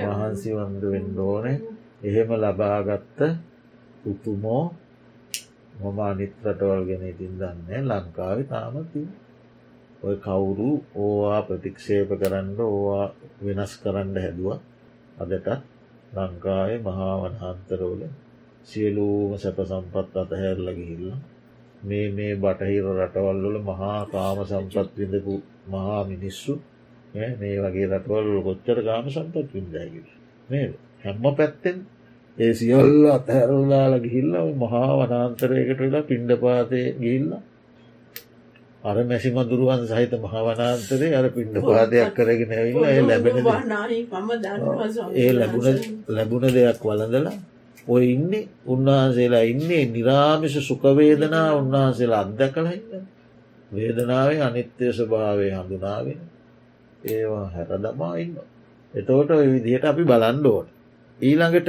[0.00, 1.56] වහන්සි වන්ද වෙන්න ඕනේ.
[2.02, 3.18] එහෙම ලබාගත්ත
[4.04, 4.64] උතුමෝ
[5.80, 9.02] මම අනිත්‍රටවල් ගෙන ඉතින් දන්න ලංකාව තාමති
[10.02, 13.06] ඔය කවුරු ඕවා ප්‍රතික්ෂේප කරන්න ඕවා
[13.40, 14.58] වෙනස් කරන්න හැදුව.
[15.18, 15.48] අදටත්
[16.14, 18.02] ලංකාවේ මහා වනහන්තරවල
[18.64, 21.20] සියලූම සැප සම්පත් අතහැරල ගිහිල්ලා
[21.82, 25.34] මේ මේ බටහිර රටවල්වල මහා කාම සම්පත් විඳපු
[25.68, 26.54] මහා මිනිස්සු
[27.14, 30.02] මේ වගේ රටවල් කොච්චර ගාම සම්පත් විින්දැකි
[30.48, 30.66] මේ
[31.00, 31.78] හැම්ම පැත්තෙන්
[32.36, 37.42] ඒ සියල්ල අතහැරල්ලාල ගිහිල්ල මහා වනාන්තරයකට වෙලා පිණ්ඩ පාතය ගිල්ලා
[38.84, 43.36] අර මැසි මදුරුවන් සහිත මහවනාන්තරේ අර පිණ්ඩ පාදයක් කරගෙන ඇවිල්ල ඒ ලැබෙන
[45.14, 47.36] ඒ ලැබුණ ලැබුණ දෙයක් වලඳලා
[47.86, 48.32] ඔය ඉන්න
[48.66, 53.06] උන්වහන්සේලා ඉන්නේ නිරාමිෂ සුකවේදනා උන්වහන්සේලා අත්දැකලහින්න
[53.70, 56.20] වේදනාවේ අනිත්‍යය ස්වභාවය හඳුනාගෙන
[57.06, 58.36] ඒවා හැර දමා ඉන්න
[58.94, 60.68] එතෝට ඔය විදිහට අපි බලන්ඩෝට
[61.18, 61.68] ඊළඟට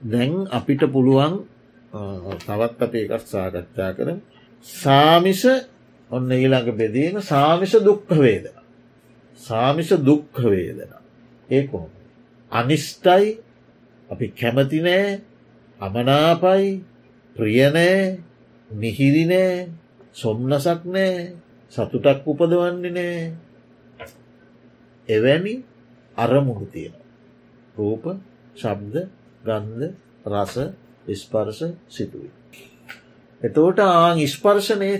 [0.00, 1.34] දැන් අපිට පුළුවන්
[2.38, 4.08] තවත් අප එකක් සාකච්ඡා කර
[4.66, 5.42] සාමිෂ
[6.10, 8.56] ඔන්න ඊළඟ බෙදීම සාමිෂ දුක්හ වේදන.
[9.40, 10.92] සාමිෂ දුක්හ වේදන.
[11.48, 11.92] ඒ කොහොම
[12.52, 13.26] අනිෂ්ටයි
[14.10, 15.20] අපි කැමතිනෑ
[15.80, 16.66] අමනාපයි
[17.36, 17.98] ප්‍රියනෑ
[18.70, 19.68] මිහිරිනෑ
[20.12, 21.12] සොම්නසක් නෑ
[21.72, 23.20] සතුටක් උපදවන්නේ නෑ.
[25.08, 25.54] එවැනි
[26.16, 26.96] අරමුහු තියෙන
[27.76, 28.04] රූප
[28.56, 28.94] ශබ්ද
[29.44, 29.94] ගන්ධ
[30.26, 30.54] රස
[31.14, 32.30] ස්පර්ශ සිතුවයි.
[33.40, 34.92] එතෝට ආං ස්පර්ශනය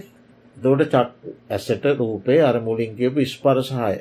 [0.57, 3.95] දෝට චක් ඇසට රූපේ අර මුලින් කියපු ස්පර්ශහය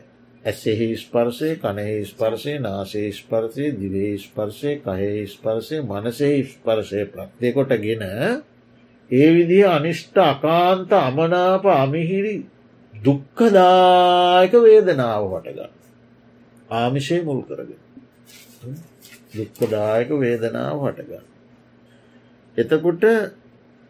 [0.44, 8.04] ඇස්සෙහි ස්පර්ශය කනෙහි ස්පර්ශය නාසේ ස්පර්ශය දිවේ ස්පර්ශය කහේ ස්පර්ශය මනසේ ස්පර්ශය ප්‍රත්යකොට ගෙන
[9.12, 12.36] ඒ විදිහ අනිෂ්ට අකාන්ත අමනාප අමිහිරි
[12.94, 15.74] දුක්කදායක වේදනාව හටගන්න.
[16.72, 17.80] ආමිෂය මුල් කරගෙන.
[19.36, 21.35] දුක්කදායක වේදනාව හටගන්න.
[22.58, 23.04] එතකොට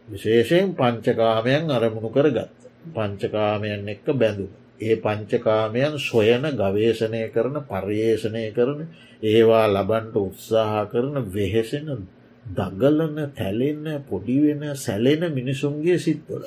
[0.08, 2.49] විශේෂයෙන් පංචකාමයන් අරමුණු කරගත්.
[2.88, 4.51] පංචකාමයන් එක්ක බැඳුම.
[4.80, 8.80] ඒ පංචකාමයන් සොයන ගවේශණය කරන පර්යේෂණය කරන
[9.23, 12.08] ඒවා ලබන්ට උත්සාහ කරන වෙහෙසෙන
[12.45, 16.43] දගලන තැලෙන්න පොඩිවෙන සැලෙන මිනිසුන්ගේ සිත්වල.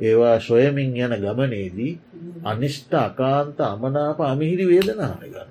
[0.00, 1.98] ඒවා සොයමින් යන ගමනේදී
[2.44, 5.50] අනිෂ්ට අකාන්ත අමනාප අමිහිරි වේදනාරගන්න.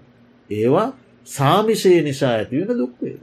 [0.49, 0.89] ඒවා
[1.27, 3.21] සාමිෂය නිසා ඇතිවෙන දුක්වේද.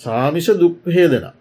[0.00, 1.34] සාමිෂ දුක්හේදනා.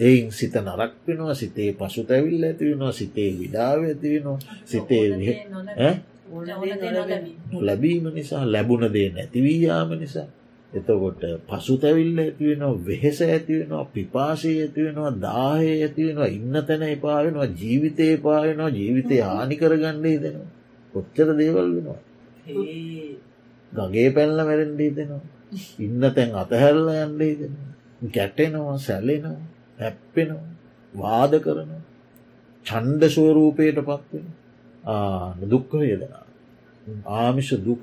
[0.00, 5.04] එයින් සිත නරක් වෙනවා සිතේ පසු තැවිල් ඇතිවෙනවා සිතේ විඩාව ඇතිවෙනවා සිතේ
[7.60, 10.28] ලැබීම නිසා ලැබුණ දේ නැතිවීයාම නිසා.
[10.72, 18.70] එතකොට පසු තැවිල්ල ඇතිවෙනවා වෙහෙස ඇතිවෙනවා පිපාසය ඇතිවෙනවා දාහය ඇතිවෙනවා ඉන්න තැන එපාවෙනවා ජීවිතය පාවෙනවා
[18.70, 20.50] ජීවිතය හානි කරගණ්ඩේ දෙනවා
[20.94, 22.00] කොච්චර දේවල් වෙනවා
[23.72, 25.24] ගගේ පැල්ල මැරෙන්ඩේ දෙනවා
[25.80, 27.70] ඉන්න තැන් අතහැරල යන්ඩේ දෙනවා
[28.10, 29.38] ගැටෙනවා සැලෙනවා
[29.80, 30.48] හැප්පෙනවා
[30.94, 31.82] වාද කරනවා
[32.66, 34.26] චන්්ඩ ස්වරූපයට පත්වෙන
[35.44, 36.24] දුක්ඛ වේදනා.
[37.06, 37.80] ආමිෂ දුක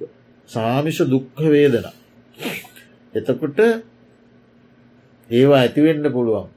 [0.50, 1.94] සාමිෂ දුක්ඛ වේදනා.
[3.14, 3.60] එතකොට
[5.30, 6.50] ඒවා ඇතිවෙන්න පුළුවන්.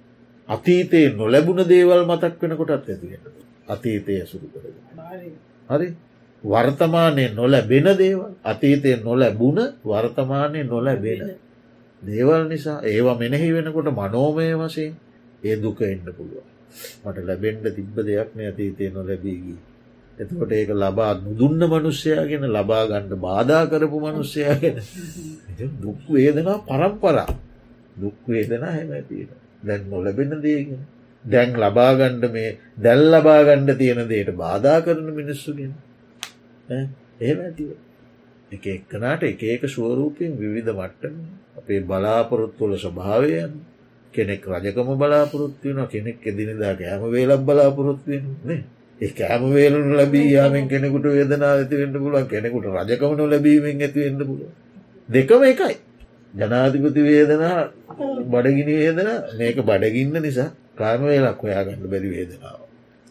[0.48, 3.20] අතීතයේ නොලැබුණ දේවල් මතක් වෙනකොටත් ඇතිවෙන
[3.66, 4.74] අතීතය ඇසුරු කරගෙන.
[5.68, 5.88] හරි?
[6.44, 11.37] වර්තමානය නොලැබෙන දේවල් අතීතය නොලැබුණ වර්තමානය නොලැබෙන
[12.03, 14.94] දේවල් නිසා ඒවා මෙනෙහි වෙනකොට මනෝමය වශයෙන්
[15.42, 16.46] ඒ දුක එන්න පුළුවන්.
[17.03, 19.59] මට ලැබෙන්ඩ තිබ්බ දෙයක් මේ අතීතය නොලැබීගී
[20.18, 24.76] එතකොට ඒක ලබා නුදුන්න මනුෂ්‍යයාගෙන ලබා ගණ්ඩ බාධා කරපු මනුෂ්‍යයාගෙන
[25.81, 27.29] දුක් වේදනා පරම්පරා.
[27.96, 29.31] දුක් වේදනා හැම ඇතියෙන
[29.62, 30.81] දැන් නොලැබෙන දේගෙන
[31.25, 35.73] දැන් ලබාගණ්ඩ මේ දැල් ලබාගණ්ඩ තියෙන දේට බාධා කරන මිනිස්සුගෙන.
[37.21, 37.71] එහෙම ඇතිව
[38.52, 41.17] එක එක්කනාට එක ඒක ස්වරූපයෙන් විවිධ මට්ටම
[41.56, 43.52] අපේ බලාපොරොත්තුවල ස්වභාවයන්
[44.15, 48.63] කෙනෙක් රජකම බලාපොරොත්තියන කෙනෙක් එදිනිදා කෑම වේලක් බලාපොරොත්තුවෙන
[49.00, 54.50] ඒ කෑම වේලුණු ලැබී යාමෙන් කෙනෙකුට වේදනා ඇතිවෙන්න පුළුවන් කෙනෙකුට රජකමනු ලැබීමෙන් ඇතිවෙන්න පුළුව
[55.08, 55.77] දෙකම එකයි.
[56.35, 57.58] ජනාධිපති වේදනා
[58.27, 62.61] බඩගිනි වේදන මේක බඩගින්න නිසා කාම වේලක් හොයාගන්න බැරි වේදනාව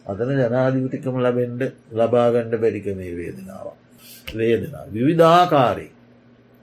[0.06, 3.66] අතන ජනාධිපතිකම ලබෙන්ඩ ලබාගණ්ඩ බැරික මේ වේදනාව.
[4.32, 5.92] වේදනා විවිධාකාරී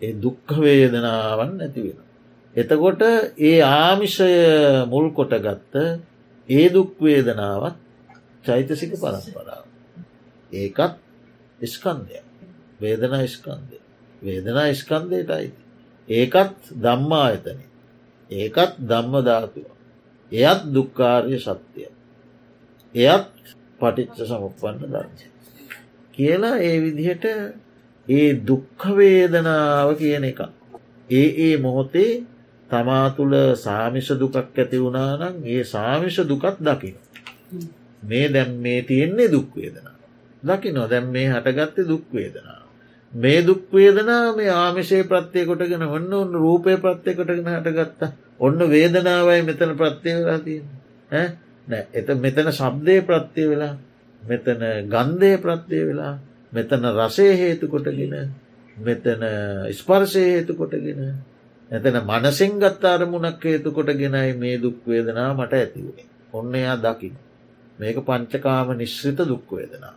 [0.01, 2.06] ඒ දුක්ඛ වේදනාවන් ඇතිවෙන
[2.57, 3.01] එතකොට
[3.39, 4.29] ඒ ආමිෂය
[4.85, 5.75] මුල් කොට ගත්ත
[6.49, 7.75] ඒ දුක්වේදනාවත්
[8.43, 9.65] චෛතසික පරම්පරාව.
[10.51, 10.93] ඒකත්
[11.65, 12.19] ස්කන්දය
[12.79, 13.77] වේදනා ස්කන්දය
[14.21, 15.61] වේදනා ස්කන්දයට අයිති.
[16.07, 17.59] ඒකත් දම්මා එතන.
[18.29, 19.67] ඒකත් දම්මධාතුව.
[20.31, 21.89] එයත් දුක්කාරය සත්‍යය.
[22.95, 23.27] එයත්
[23.79, 25.19] පටිච්ච සමුපන්න ධර්ජ.
[26.13, 27.25] කියලා ඒ විදිහට
[28.07, 30.39] ඒ දුක්ඛවේදනාව කියන එක.
[31.09, 32.23] ඒ ඒ මොහොතේ
[32.69, 36.95] තමා තුළ සාමිෂ දුකක් ඇති වුණානම් ඒ සාමිෂ දුකත් දකින.
[38.03, 39.95] මේ දැම් මේ තියෙන්නේ දුක්වේදනා.
[40.43, 42.61] දකිනො දැම් මේ හටගත්ත දුක්වේදනා.
[43.13, 48.01] මේ දුක්වේදනා මේ ආමිෂය ප්‍රත්්‍යය කොටගෙන ඔන්න ඔන්න රූපය ප්‍රත්්‍යය කොටගෙන හටගත්ත
[48.39, 50.65] ඔන්න වේදනාවයි මෙතන ප්‍රත්්‍යය වෙලා තියෙන
[51.67, 53.73] නෑ එත මෙතන ශබ්දය ප්‍රත්්‍යය වෙලා
[54.21, 56.13] මෙතන ගන්ධය ප්‍රත්්‍යය වෙලා
[56.53, 58.13] මෙතන රසය හේතු කොටගෙන
[58.77, 59.23] මෙතන
[59.71, 61.01] ස්පර්ශය හේතු කොටගෙන
[61.71, 67.15] එතන මනසිං ගත් අරමුණක් හේතු කොටගෙනයි මේ දුක්වේදනා මට ඇතිවුණේ ඔන්න එයා දකින.
[67.79, 69.95] මේක පංචකාම නිශ්‍රිත දුක්වේදනා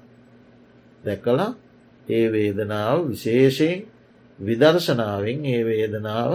[1.04, 1.50] දැකලා
[2.08, 3.86] ඒ වේදනාව විශේෂයෙන්
[4.38, 6.32] විදර්ශනාවෙන් ඒ වේදනාව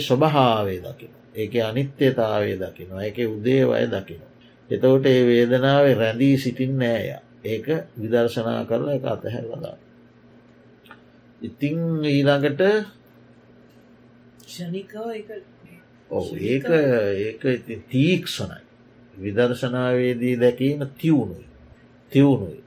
[0.00, 3.02] ස්වභාවේ දකින ඒක අනිත්‍යතාවේ දකිනවා.
[3.02, 4.32] එක උදේවය දකිනවා.
[4.70, 7.08] එතවට ඒ වේදනාව රැඳී සිටින් නෑය
[7.44, 7.66] ඒක
[7.96, 9.76] විදර්ශනා කරලා එක අතහැරලදා.
[11.42, 12.62] ඉතිං ඊළඟට
[16.48, 16.68] ඒක
[17.20, 17.42] ඒක
[17.88, 18.60] තීක්ෂණයි
[19.16, 21.46] විදර්ශනාවේදී දැකීම තිවුණුයි
[22.12, 22.64] තිවුණුයි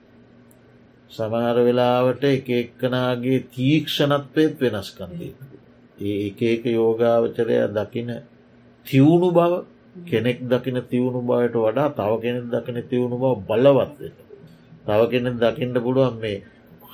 [1.11, 5.33] සමහර වෙලාවට එක එක්කනාගේ තීක්ෂණත්වයත් වෙනස්කන්දී.
[5.99, 8.09] ඒ එක එක යෝගාවචරය දකින
[8.85, 9.53] තිවුණු බව
[10.05, 14.17] කෙනෙක් දකින තිවුණු බවට වඩා තව කෙනෙක් දකින තිවුණු බව බලවත්වට.
[14.85, 16.43] තව කෙනෙක් දකිට පුළුවන් මේ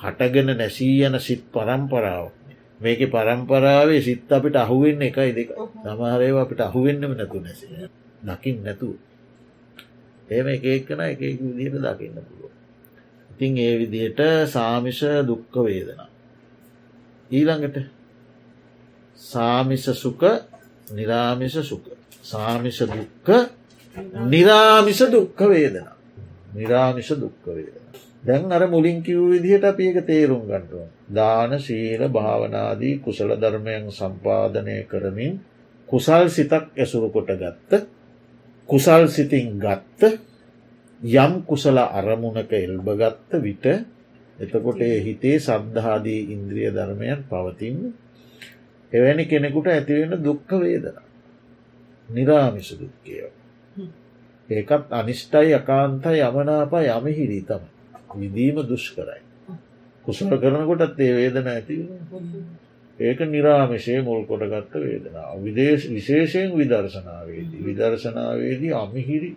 [0.00, 2.26] හටගෙන නැසී යන සිත් පරම්පරාව.
[2.80, 5.48] මේක පරම්පරාවේ සිත් අපිට අහුවෙන්න එකයි දෙක
[5.82, 7.60] සමහරේව අපිට අහුවෙන්නම නැතු නැස.
[8.22, 8.88] දකිින් නැතු.
[10.28, 12.52] ඒම එක එක්කන එක විදිහට දකින්න පුළුව.
[13.30, 16.08] ඉතින් ඒ විදිහට සාමිෂ දුක්ක වේදනා.
[17.30, 17.76] ඊළඟට
[19.16, 20.22] සාමිස සුක
[20.88, 21.84] නිරාමිස සුක
[22.22, 23.28] සාමිෂ දුක්ක
[24.24, 25.96] නිරාමිස දුක්ක වේදනා
[26.54, 27.83] නිරාමිෂ දුක්ක වේදන.
[28.24, 30.88] දැන් අර මුලින් කිව් විදිහට අප ඒක තේරුම් ගන්ටුව.
[31.08, 35.34] දාන ශීල භාවනාදී කුසල ධර්මයන් සම්පාධනය කරමින්
[35.88, 37.72] කුසල් සිතක් ඇසුරු කොට ගත්ත
[38.68, 40.02] කුසල් සිතින් ගත්ත
[41.00, 43.66] යම් කුසල අරමුණක එල්බගත්ත විට
[44.38, 47.92] එතකොට හිතේ සද්ධාදී ඉන්ද්‍රිය ධර්මයන් පවතින්න
[48.92, 50.96] එවැනි කෙනෙකුට ඇතිවෙන දුක්ක වේදන
[52.08, 53.14] නිරාමිස දුක්කය
[54.48, 57.73] ඒකත් අනිෂ්ටයි අකාන්තයි යමනාපා යමහිරී තම
[58.16, 59.22] විදීම දුෂ් කරයි
[60.04, 61.78] කුසල කරනකොටත් ඒ වේදන ඇති
[62.98, 67.62] ඒක නිරාමිෂය මුල් කොටගත්ත වේදනා විදේශ විශේෂයෙන් විදර්ශනාවේදී.
[67.62, 69.30] විදර්ශනාවේදී අමිහිරි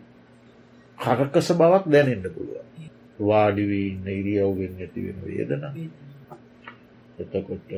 [0.97, 2.61] කරකස බවක් දැනෙන්ට පුළුව
[3.21, 5.63] වාඩිවී ඉන්න ඉරියව්ගෙන් ඇතිවෙන වේදන.
[7.17, 7.69] එතකොට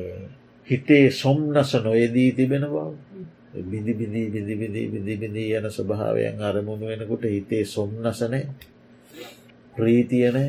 [0.68, 2.86] හිතේ සොම්නස නොයදී තිබෙන බව.
[3.62, 8.42] බිඳි බිඳී බිඳි බිඳී බිඳි බිඳී යන ස්වභාවයන් අරමුණ වෙනකොට හිතේ සොම්නසනය
[9.74, 10.44] ප්‍රීතියනය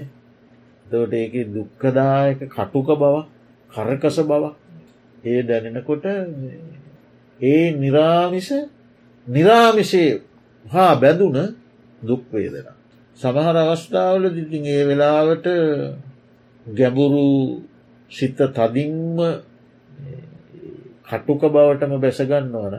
[0.92, 3.16] දට ඒක දුක්කදායක කටුක බව
[3.72, 4.44] කරකස බව
[5.24, 6.06] ඒ දැනෙනකොට
[7.39, 8.50] ඒ නිරාමිස
[9.28, 10.06] නිරාමිෂය
[10.66, 11.38] හා බැඳුන
[12.02, 12.68] දුක්වේදෙන.
[13.18, 15.48] සමහර අවස්ථාවල දිතින් ඒ වෙලාවට
[16.66, 17.62] ගැඹුරු
[18.12, 19.18] සිත තදින්ම
[21.08, 22.76] කටුක බවටම බැසගන්නවන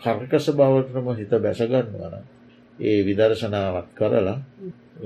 [0.00, 2.14] කර්කස බවටම හිත බැසගන්නවන
[2.80, 4.38] ඒ විදර්ශනාවක් කරලා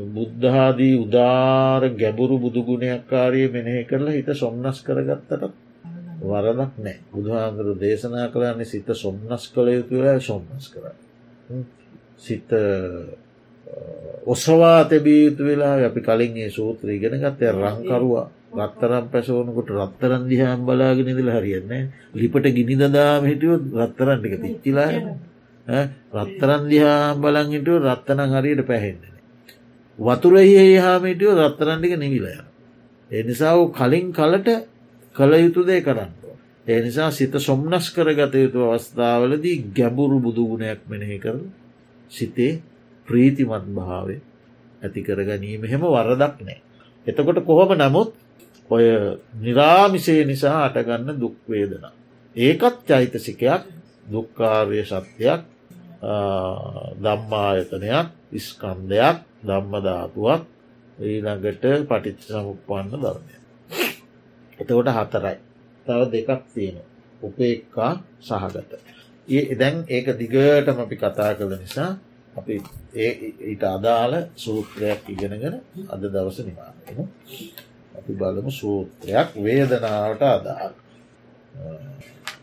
[0.06, 5.42] බුද්ධාදී උදාර ගැඹුරු බුදුගුණයක්කාරය මෙනෙහි කරලා හිත සොම්නස් කරගත්තට
[6.22, 6.98] වරදක් නෑ.
[7.08, 10.84] බුදුහාන්දුරු දේශනා කරන්නේ සිත සොම්නස් කළ යුතුවලා සොම්නස් කර.
[12.18, 12.50] සිත
[14.26, 18.26] ඔස්සවා තැබිය යුතු වෙලා අපි කලින් ඒ සූත්‍ර ඉගෙන ගත්තය රංකරවා
[18.58, 21.82] රත්තරම් පැසවනකොට රත්තරන් දිහාම් බලාගෙන ඉදිල හරියන්නේ
[22.14, 24.90] ලිපට ගිනි දදාම හිටියොත් රත්තරන්ටික තිච්චිලා
[25.68, 29.16] රත්තරන් දිහාම් බලංහිටුව රත්තන හරියට පැහෙන්නේ.
[29.98, 32.32] වතුරහි හාමිටියෝ රත්තරන්ටික නිවිලය.
[33.10, 34.48] ඒ නිසා වූ කලින් කලට
[35.14, 36.12] කළ යුතුදේ කරන්න.
[36.66, 41.36] ඒ නිසා සිත සොම්නස් කරගත යුතු අවස්ථාවලදී ගැඹුරු බුදුගුණයක් මෙනෙහි කර
[42.10, 42.62] සිතේ
[43.08, 44.16] ප්‍රීතිමත් භාවය
[44.82, 46.60] ඇති කර ගැනීම හෙම වරදක් නෑ.
[47.06, 48.10] එතකොට කොහොම නමුත්
[48.70, 48.84] ඔය
[49.34, 51.84] නිරාමිසේ නිසා අටගන්න දුක්වේදන.
[52.36, 53.62] ඒකත් චෛතසිකයක්
[54.06, 55.42] දුක්කාර්ය සත්‍යයක්
[56.98, 60.42] දම්මායතනයක් ඉස්කන්දයක් දම්මධාතුවක්
[60.98, 63.34] ඊළඟට පටිච්ච සමුපන්න ධර්මය.
[64.58, 65.36] එතකොට හතරයි.
[65.86, 66.76] තව දෙකක් තියෙන.
[67.20, 68.72] උපේක්කා සහගත.
[69.52, 71.90] දැන් ඒක දිගටම අපි කතා කළ නිසා
[72.34, 72.54] අපි
[73.42, 75.54] ඊට අදාළ සූත්‍රයක් ඉගෙනගෙන
[75.88, 76.98] අද දවස නිමාගෙන
[77.98, 80.74] අපි බලමු සූත්‍රයක් වේදනාවට අදාළ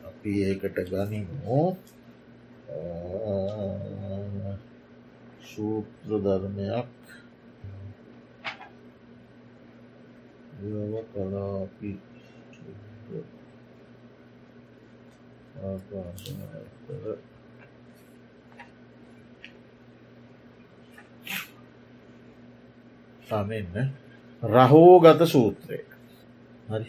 [0.09, 1.59] අපි ඒකට ගනිමු
[5.45, 6.91] සූත්‍ර ධර්මයක්
[11.05, 11.91] කලාපි
[15.61, 17.05] ආකාශනතර
[23.25, 23.89] සමෙන්න
[24.43, 25.79] රහෝගත සූත්‍රය.
[26.67, 26.87] හරි.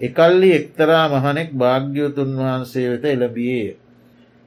[0.00, 3.85] එකල්ලි එක්තරා මහනෙක් භාග්‍යවතුන් වහන්සේ වෙත එළබියේ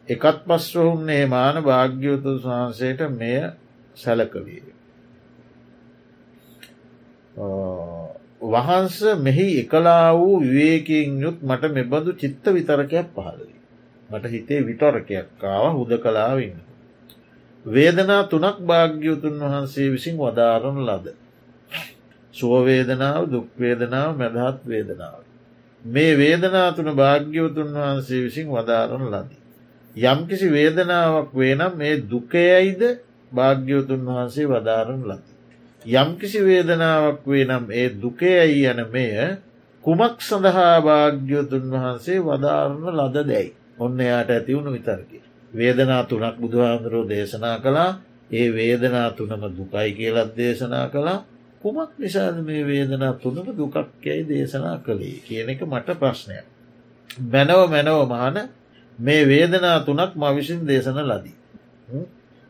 [0.09, 3.37] එකත් පස්වහුන්නේ මාන භාග්‍යවතුන් වහන්සේට මෙය
[3.97, 4.63] සැලකවිය
[8.45, 13.59] වහන්ස මෙහි එකලා වූ විවේකයෙන් යුත් මට මෙබඳු චිත්ත විතරකයක් පහලවී
[14.09, 16.69] මට හිතේ විටොරකයක් ආව හුද කලාවන්න
[17.65, 21.07] වේදනා තුනක් භාග්‍යවතුන් වහන්සේ විසින් වදාරනු ලද.
[22.33, 25.21] සුවවේදනාව දුක්වේදනාව මැදහත් වේදනාව.
[25.81, 29.38] මේ වේදනාතුන භාග්‍යවතුන් වහන්සේ විසින් වදාරන ලදී.
[29.95, 32.81] යම්කිසි වේදනාවක් වේනම් මේ දුකයයිද
[33.31, 35.35] භාග්‍යවතුන් වහන්සේ වදාරන ලදී.
[35.85, 39.37] යම්කිසි වේදනාවක් වේ නම් ඒ දුකයයි යන මෙය
[39.83, 43.53] කුමක් සඳහා භාග්‍යවතුන් වහන්සේ වදාරන ලද දැයි.
[43.77, 45.21] ඔන්න එයාට ඇතිවුණු විතර්කි.
[45.53, 47.91] වේදනා තුනක් බුදුහාන්දුරෝ දේශනා කළා
[48.31, 51.25] ඒ වේදනා තුනම දුකයි කියලත් දේශනා කළා
[51.61, 56.45] කුමක් නිසාද මේ වේදනා තුනම දුකක් යැයි දේශනා කළේ කියන එක මට ප්‍රශ්නයක්.
[57.23, 58.37] බැනව මැනව මහන
[58.99, 61.35] මේ වේදනා තුනක් ම විසින් දේශන ලදී.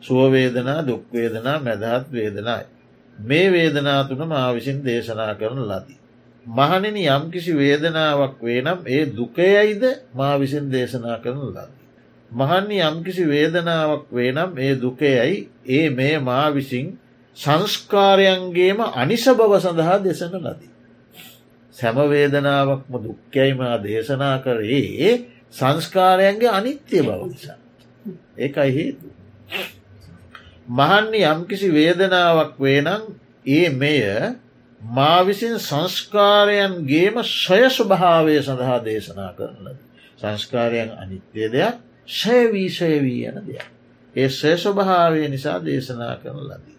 [0.01, 2.65] සුවවේදනා දුක්වේදනා මැදහත් වේදනයි.
[3.17, 5.99] මේ වේදනා තුන මා විසින් දේශනා කරන ලදී.
[6.45, 9.83] මහනෙන යම්කිසි වේදනාවක් වේනම් ඒ දුකයයිද
[10.13, 11.79] මා විසින් දේශනා කරන ලදී.
[12.31, 16.97] මහන්නේ යම්කිසි වේදනාවක් වේනම් ඒ දුකයයි ඒ මේ මා විසින්
[17.37, 20.71] සංස්කාරයන්ගේම අනිස බව සඳහා දෙසන ලදී.
[21.75, 25.11] සැමවේදනාවක්ම දුක්කැයිමා දේශනා කරේ
[25.53, 27.57] සංස්කාරයන්ගේ අනිත්‍ය බව නිසා.
[28.37, 29.07] ඒකයි හේතු.
[30.69, 33.03] මහන්නේ යම්කිසි වේදනාවක් වේනම්
[33.47, 34.01] ඒ මෙය
[34.81, 39.77] මා විසින් සංස්කාරයන්ගේම ශය ස්වභාවය සඳහා දේශනා කරන ලද.
[40.17, 41.75] සංස්කාරයන් අනිත්‍යය දෙයක්
[42.09, 43.65] ශයවීශය වී යන දෙයක්.
[44.15, 46.77] ඒ ශය ස්වභාවය නිසා දේශනා කරන ලදී.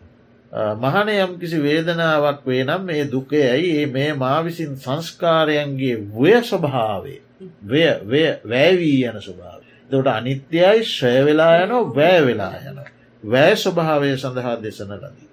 [0.53, 7.21] මහන යම් කිසි වේදනාවක් වේ නම් මේ දුකයයි ඒ මේ මා විසින් සංස්කාරයන්ගේ වය ස්වභාවේ
[7.65, 9.61] වැෑවී යන ස්වභාව.
[9.91, 12.81] දොට අනිත්‍යයයි ශ්‍රය වෙලා යනෝ වැෑ වෙලා යන.
[13.23, 15.29] වැෑ ස්වභාවය සඳහා දෙසන ලදී.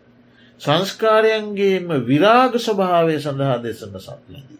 [0.61, 4.57] සංස්කාරයන්ගේම විරාග ස්වභාවය සඳහා දෙසන සත්ලදී.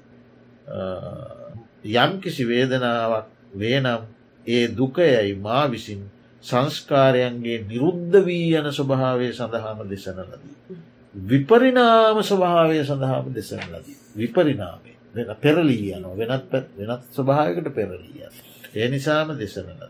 [1.86, 4.02] යම් කිසි වේදනාවක් වේනම්
[4.46, 6.04] ඒ දුකයයි මා විසින්
[6.44, 10.78] සංස්කාරයන්ගේ නිරුද්ධ වී යන ස්වභාවය සඳහාම දෙසන ලදී.
[11.16, 13.98] විපරිනාම ස්වභාවය සඳහාම දෙසන ලදී.
[14.16, 14.97] විපරිනාමේ වෙන
[15.38, 18.28] පෙරලී යන වෙනත් වෙනත් ස්වභාවකට පෙරලීය.
[18.76, 19.90] ඒ නිසාම ලදී.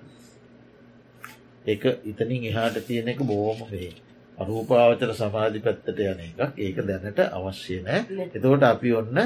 [1.65, 3.91] එක ඉතනින් එහාට තියෙන එක බෝම වේ.
[4.37, 6.39] අරූපාවචර සමාධි පැත්තට යන එකක්.
[6.57, 7.99] ඒක දැනට අවශ්‍ය නෑ.
[8.27, 9.17] එතකොට අපි ඔන්න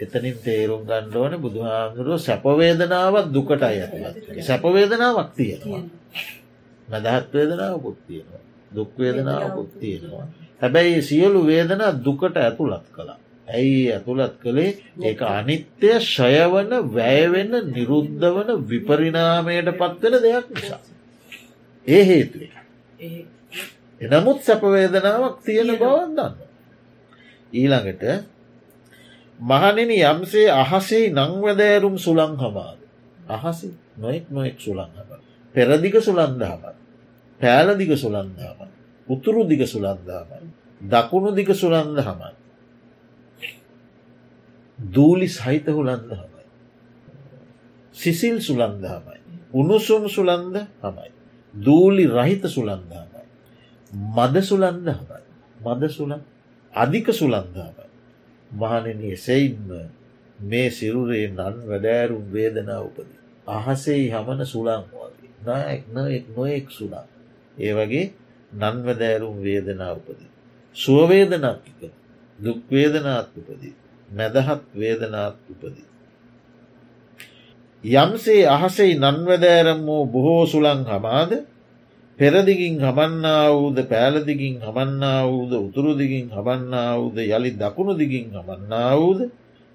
[0.00, 5.84] එතනින් තේරුම් ගණ්ඩෝන බුදුහාමුදුරුව සැපවේදනාවත් දුකට අයතුලත් සැපවේදනාවක් තියෙනවා.
[6.88, 8.42] මදහත් වේදනාව පුත්තියෙනවා
[8.74, 10.26] දුක්වේදනාව පුත්තියෙනවා
[10.62, 13.18] හැබැයි සියලු වේදනා දුකට ඇතුළත් කළා
[13.48, 14.72] ඇයි ඇතුළත් කළේ
[15.02, 20.80] ඒක අනිත්‍යය ශයවන වැෑවෙන නිරුද්ධ වන විපරිනාමයට පත්වෙන දෙයක් නිසා
[21.86, 22.50] ඒ හේතුවේ
[24.00, 26.34] එනමුත් සැපවේදනාවක් තියෙන බවත් දන්න
[27.52, 28.04] ඊළඟට
[29.40, 32.78] මහනෙන යම්සේ අහසේ නංවදෑරුම් සුළං හමාද.
[33.28, 35.10] අහසි නොෙක් නොෙක් සුළං හම.
[35.54, 36.74] පෙරදිග සුළන්දහමත්.
[37.40, 38.70] පෑලදිග සුළන්දාමත්.
[39.08, 40.48] උතුරු දිග සුළන්දාමයි.
[40.80, 42.30] දකුණු දිග සුළන්ද හමයි.
[44.92, 46.44] දූලි සහිත හුලන්ද හමයි.
[47.94, 49.18] සිසිල් සුළන්ද හමයි.
[49.52, 51.10] උණුසුම් සුළන්ද හමයි.
[51.54, 53.24] දූලි රහිත සුළන්ද හමයි.
[54.16, 55.20] මද සුළන්ද හමයි.
[55.64, 56.22] මද සුළන්
[56.74, 57.86] අධික සුළන්දාමයි.
[58.50, 59.68] මහනෙන එසයින්ම
[60.40, 63.18] මේ සිරුරේ නන් වැඩෑරුම් වේදනා උපදී.
[63.48, 67.06] අහසෙයි හමන සුළං වගේ නායෙක් නොෙක් නොයෙක් සුළා.
[67.58, 68.06] ඒ වගේ
[68.52, 70.30] නන්වදෑරුම් වේදනා උපදී.
[70.76, 71.80] සුවවේදනාත්ක
[72.38, 73.74] දුක්වේදනාත් උපදී.
[74.08, 75.86] මැදහත් වේදනාත් උපදී.
[77.84, 81.32] යම්සේ අහසෙයි නන්වදෑරම් වූ බොහෝ සුළං හමාද
[82.18, 89.20] පෙරදිගින් හමන්නා වූද පෑලදිගින් හමන්නා වූද උතුරුදිගින් හමන්නා වූද යළි දකුණු දිගින් හමන්නා වූද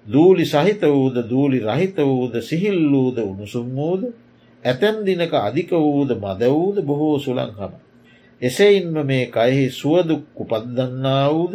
[0.06, 4.02] දූලි සහිත වූද දූලි රහිත වූද සිහිල් වූද උණුසුම් වූද
[4.62, 7.72] ඇතැම් දිනක අධික වූද මද වූද බොහෝ සුළං හම.
[8.40, 11.54] එසෙයින්ම මේ කයෙහි සුවදුක් උපද්දන්නා වූද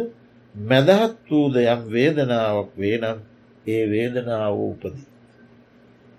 [0.56, 3.18] මැදහත් වූද යම් වේදනාවක් වේනම්
[3.66, 5.06] ඒ වේදනාව උපදී.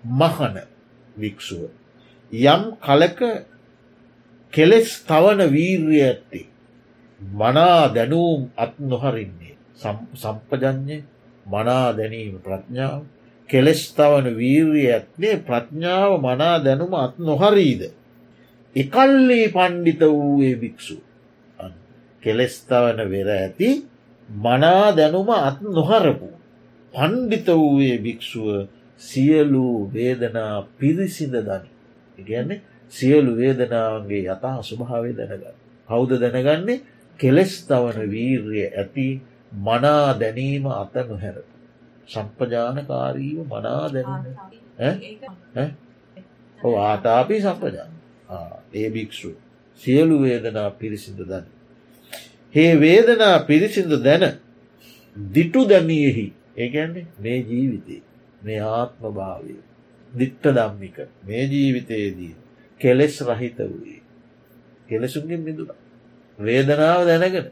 [0.04, 0.56] මහන
[1.16, 1.70] වික්ෂුව.
[2.32, 3.20] යම් කලක
[4.52, 6.46] කෙලෙස් තවන වීර්ය ඇත්තේ.
[7.20, 9.54] මනා දැනූම් අත් නොහරින්නේ
[10.14, 11.02] සම්පජඥය
[11.46, 13.02] මනා දැනීම ප්‍රඥාව
[13.48, 17.82] කෙලෙස්තවන වීර්ය ඇත්නේ ප්‍රඥාව මනා දැනුම අත් නොහරීද.
[18.76, 20.96] එකල්ලී පණ්ඩිත වූයේ භික්‍ෂු.
[22.22, 23.70] කෙලෙස්තවන වෙර ඇති
[24.28, 26.28] මනා දැනුම අත් නොහරපු.
[26.94, 28.68] පණ්ඩිත වූයේ භික්‍ෂුව
[29.00, 31.70] සියලු වේදනා පිරිසිඳ දනි.
[32.18, 32.62] ඉගැන්නේ
[32.92, 35.56] සියලු වේදනාවන්ගේ යතා ස්වභාවය දැනගන්න.
[35.88, 36.82] කෞද දැනගන්නේ
[37.18, 39.08] කෙලෙස්තවන වීර්ය ඇති
[39.60, 41.52] මනා දැනීම අත නොහැරපු.
[42.08, 44.08] සම්පජානකාරීව මනා දැන
[46.82, 47.92] ආතාපී සම්පජාන
[48.74, 49.30] ඒ භික්‍ෂු
[49.80, 51.46] සියලු වේදනා පිරිසිඳ දැන.
[52.54, 54.24] හේ වේදනා පිරිසිඳ දැන
[55.16, 56.26] දිටු දැමියෙහි
[56.56, 58.02] ඒගැන්නේ මේ ජීවිතේ
[58.42, 59.56] මේ ආත්ම භාවය
[60.12, 62.34] දිට්ට දම්මික මේ ජීවිතයේදී
[62.80, 64.02] කෙලෙස් රහිත වූයේ
[64.88, 65.70] කෙලෙසුන්ගෙන් මිදුන
[66.38, 67.48] වේදනාව දැනගෙන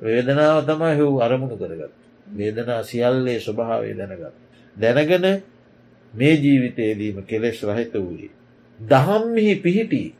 [0.00, 4.34] වේදනාව තමයි හව් අරමුණු කරගත් වේදනා සියල්ලේ ස්වභාවය දැනගත්.
[4.76, 5.42] දැනගෙන
[6.14, 8.30] මේ ජීවිතයේදීම කෙලෙස් රහිත වූයේ.
[8.78, 10.14] දහම්මිහි පිහිටි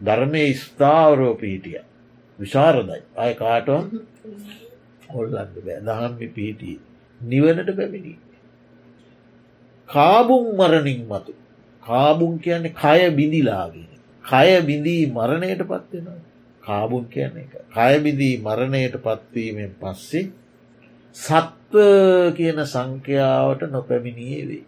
[0.00, 1.80] ධර්මය ස්ථාවරෝ පිහිටිය.
[2.38, 3.86] විශාරදයි අය කාටවන්
[5.08, 6.78] හොල්ලන්න බෑ දහම්මි පිහිටිය
[7.20, 8.14] නිවනට පැමිණි.
[9.88, 11.38] කාබුම් මරණින් මතු
[11.82, 13.88] කාබුන් කියන්නේ කය බිඳිලාගෙන.
[14.24, 16.20] කය බිඳී මරණයට පත්වෙනවා.
[16.62, 17.52] කාබුන් කියන එක.
[17.70, 20.24] කයබිදී මරණයට පත්වීමෙන් පස්සේ
[21.16, 21.76] සත්ව
[22.36, 24.64] කියන සංඛ්‍යාවට නොපැමිණියේ වේ.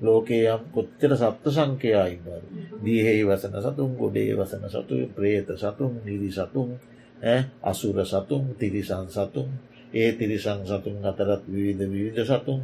[0.00, 2.26] ලෝකේ යම් කොච්චර සත්ව සංඛ්‍යයායින්ද
[2.82, 6.74] දීහෙහි වසන සතුන් ගොඩේ වසන සතු ප්‍රේත සතුන් නිරි සතුන්
[7.62, 9.48] අසුර සතුන් තිරිසන් සතුන්.
[9.92, 12.60] ඒ තිරිසං සතුන් අතරත් විවිධ විවිධ සතුන්.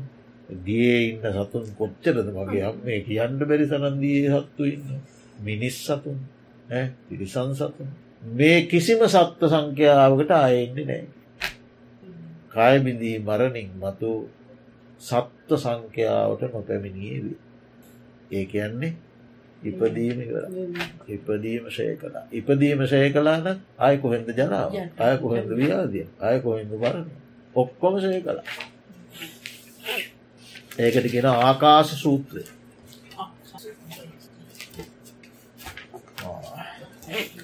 [0.59, 5.01] දිය ඉන්න සතුන් කොච්චරද මගේ අම් මේ කියන්න බැරි සනන්දී සත්තු ඉන්න
[5.41, 6.18] මිනිස් සතුන්
[7.07, 7.89] තිරිසන් සතුන්.
[8.31, 11.03] මේ කිසිම සත්ව සංඛ්‍යාවකට අයෙන්නේ නෑ
[12.51, 14.11] කායබිඳී මරණින් මතු
[15.01, 17.38] සත්ව සංඛ්‍යාවට නොපැමිණියේ වේ.
[18.32, 18.92] ඒ කියන්නේ
[19.62, 20.18] ඉපදීම
[21.09, 23.48] ඉපදීම ශය කලා ඉපදීම ශය කලාන
[23.78, 27.09] අය කොහෙන්ද ජනාව අය කොහෙන්ද ව්‍යාදිය අය කොහෙන්ද වරණ
[27.55, 28.44] ඔක්කොම ශය කලා
[30.78, 32.44] ඒකට කියෙන ආකාශ සූත්‍රය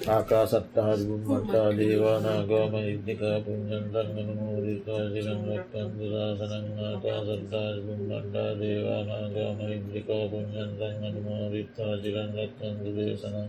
[0.07, 13.45] ఆకాశట్టాదిగుమ్మట్టా దేవానాగోమయుద్ధికా పుణ్యంతన్మూరికాశిరం రక్తందురాసనంగాటా సర్దాదిగుమ్మట్టా దేవానాగోమయుద్ధికా పుణ్యంతన్మూరికాశిరం రక్తందుదేశనం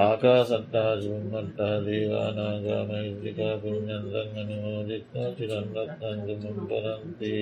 [0.00, 7.32] ఆకాశట్టాదిగుమ్మట్టా దేవానాగోమయుద్ధికా పుణ్యంతన్మూరికాశిరం రక్తందుమంపరంతి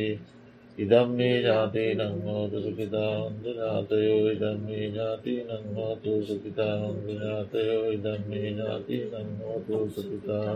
[0.81, 10.49] इदं मे जातीनं नोतु सुखितान्दुजातयो इदं मे जातीनं नोतु सुखितान्दुजातयो इदं मे जातीनं नोतु सुखितान्दुजातयो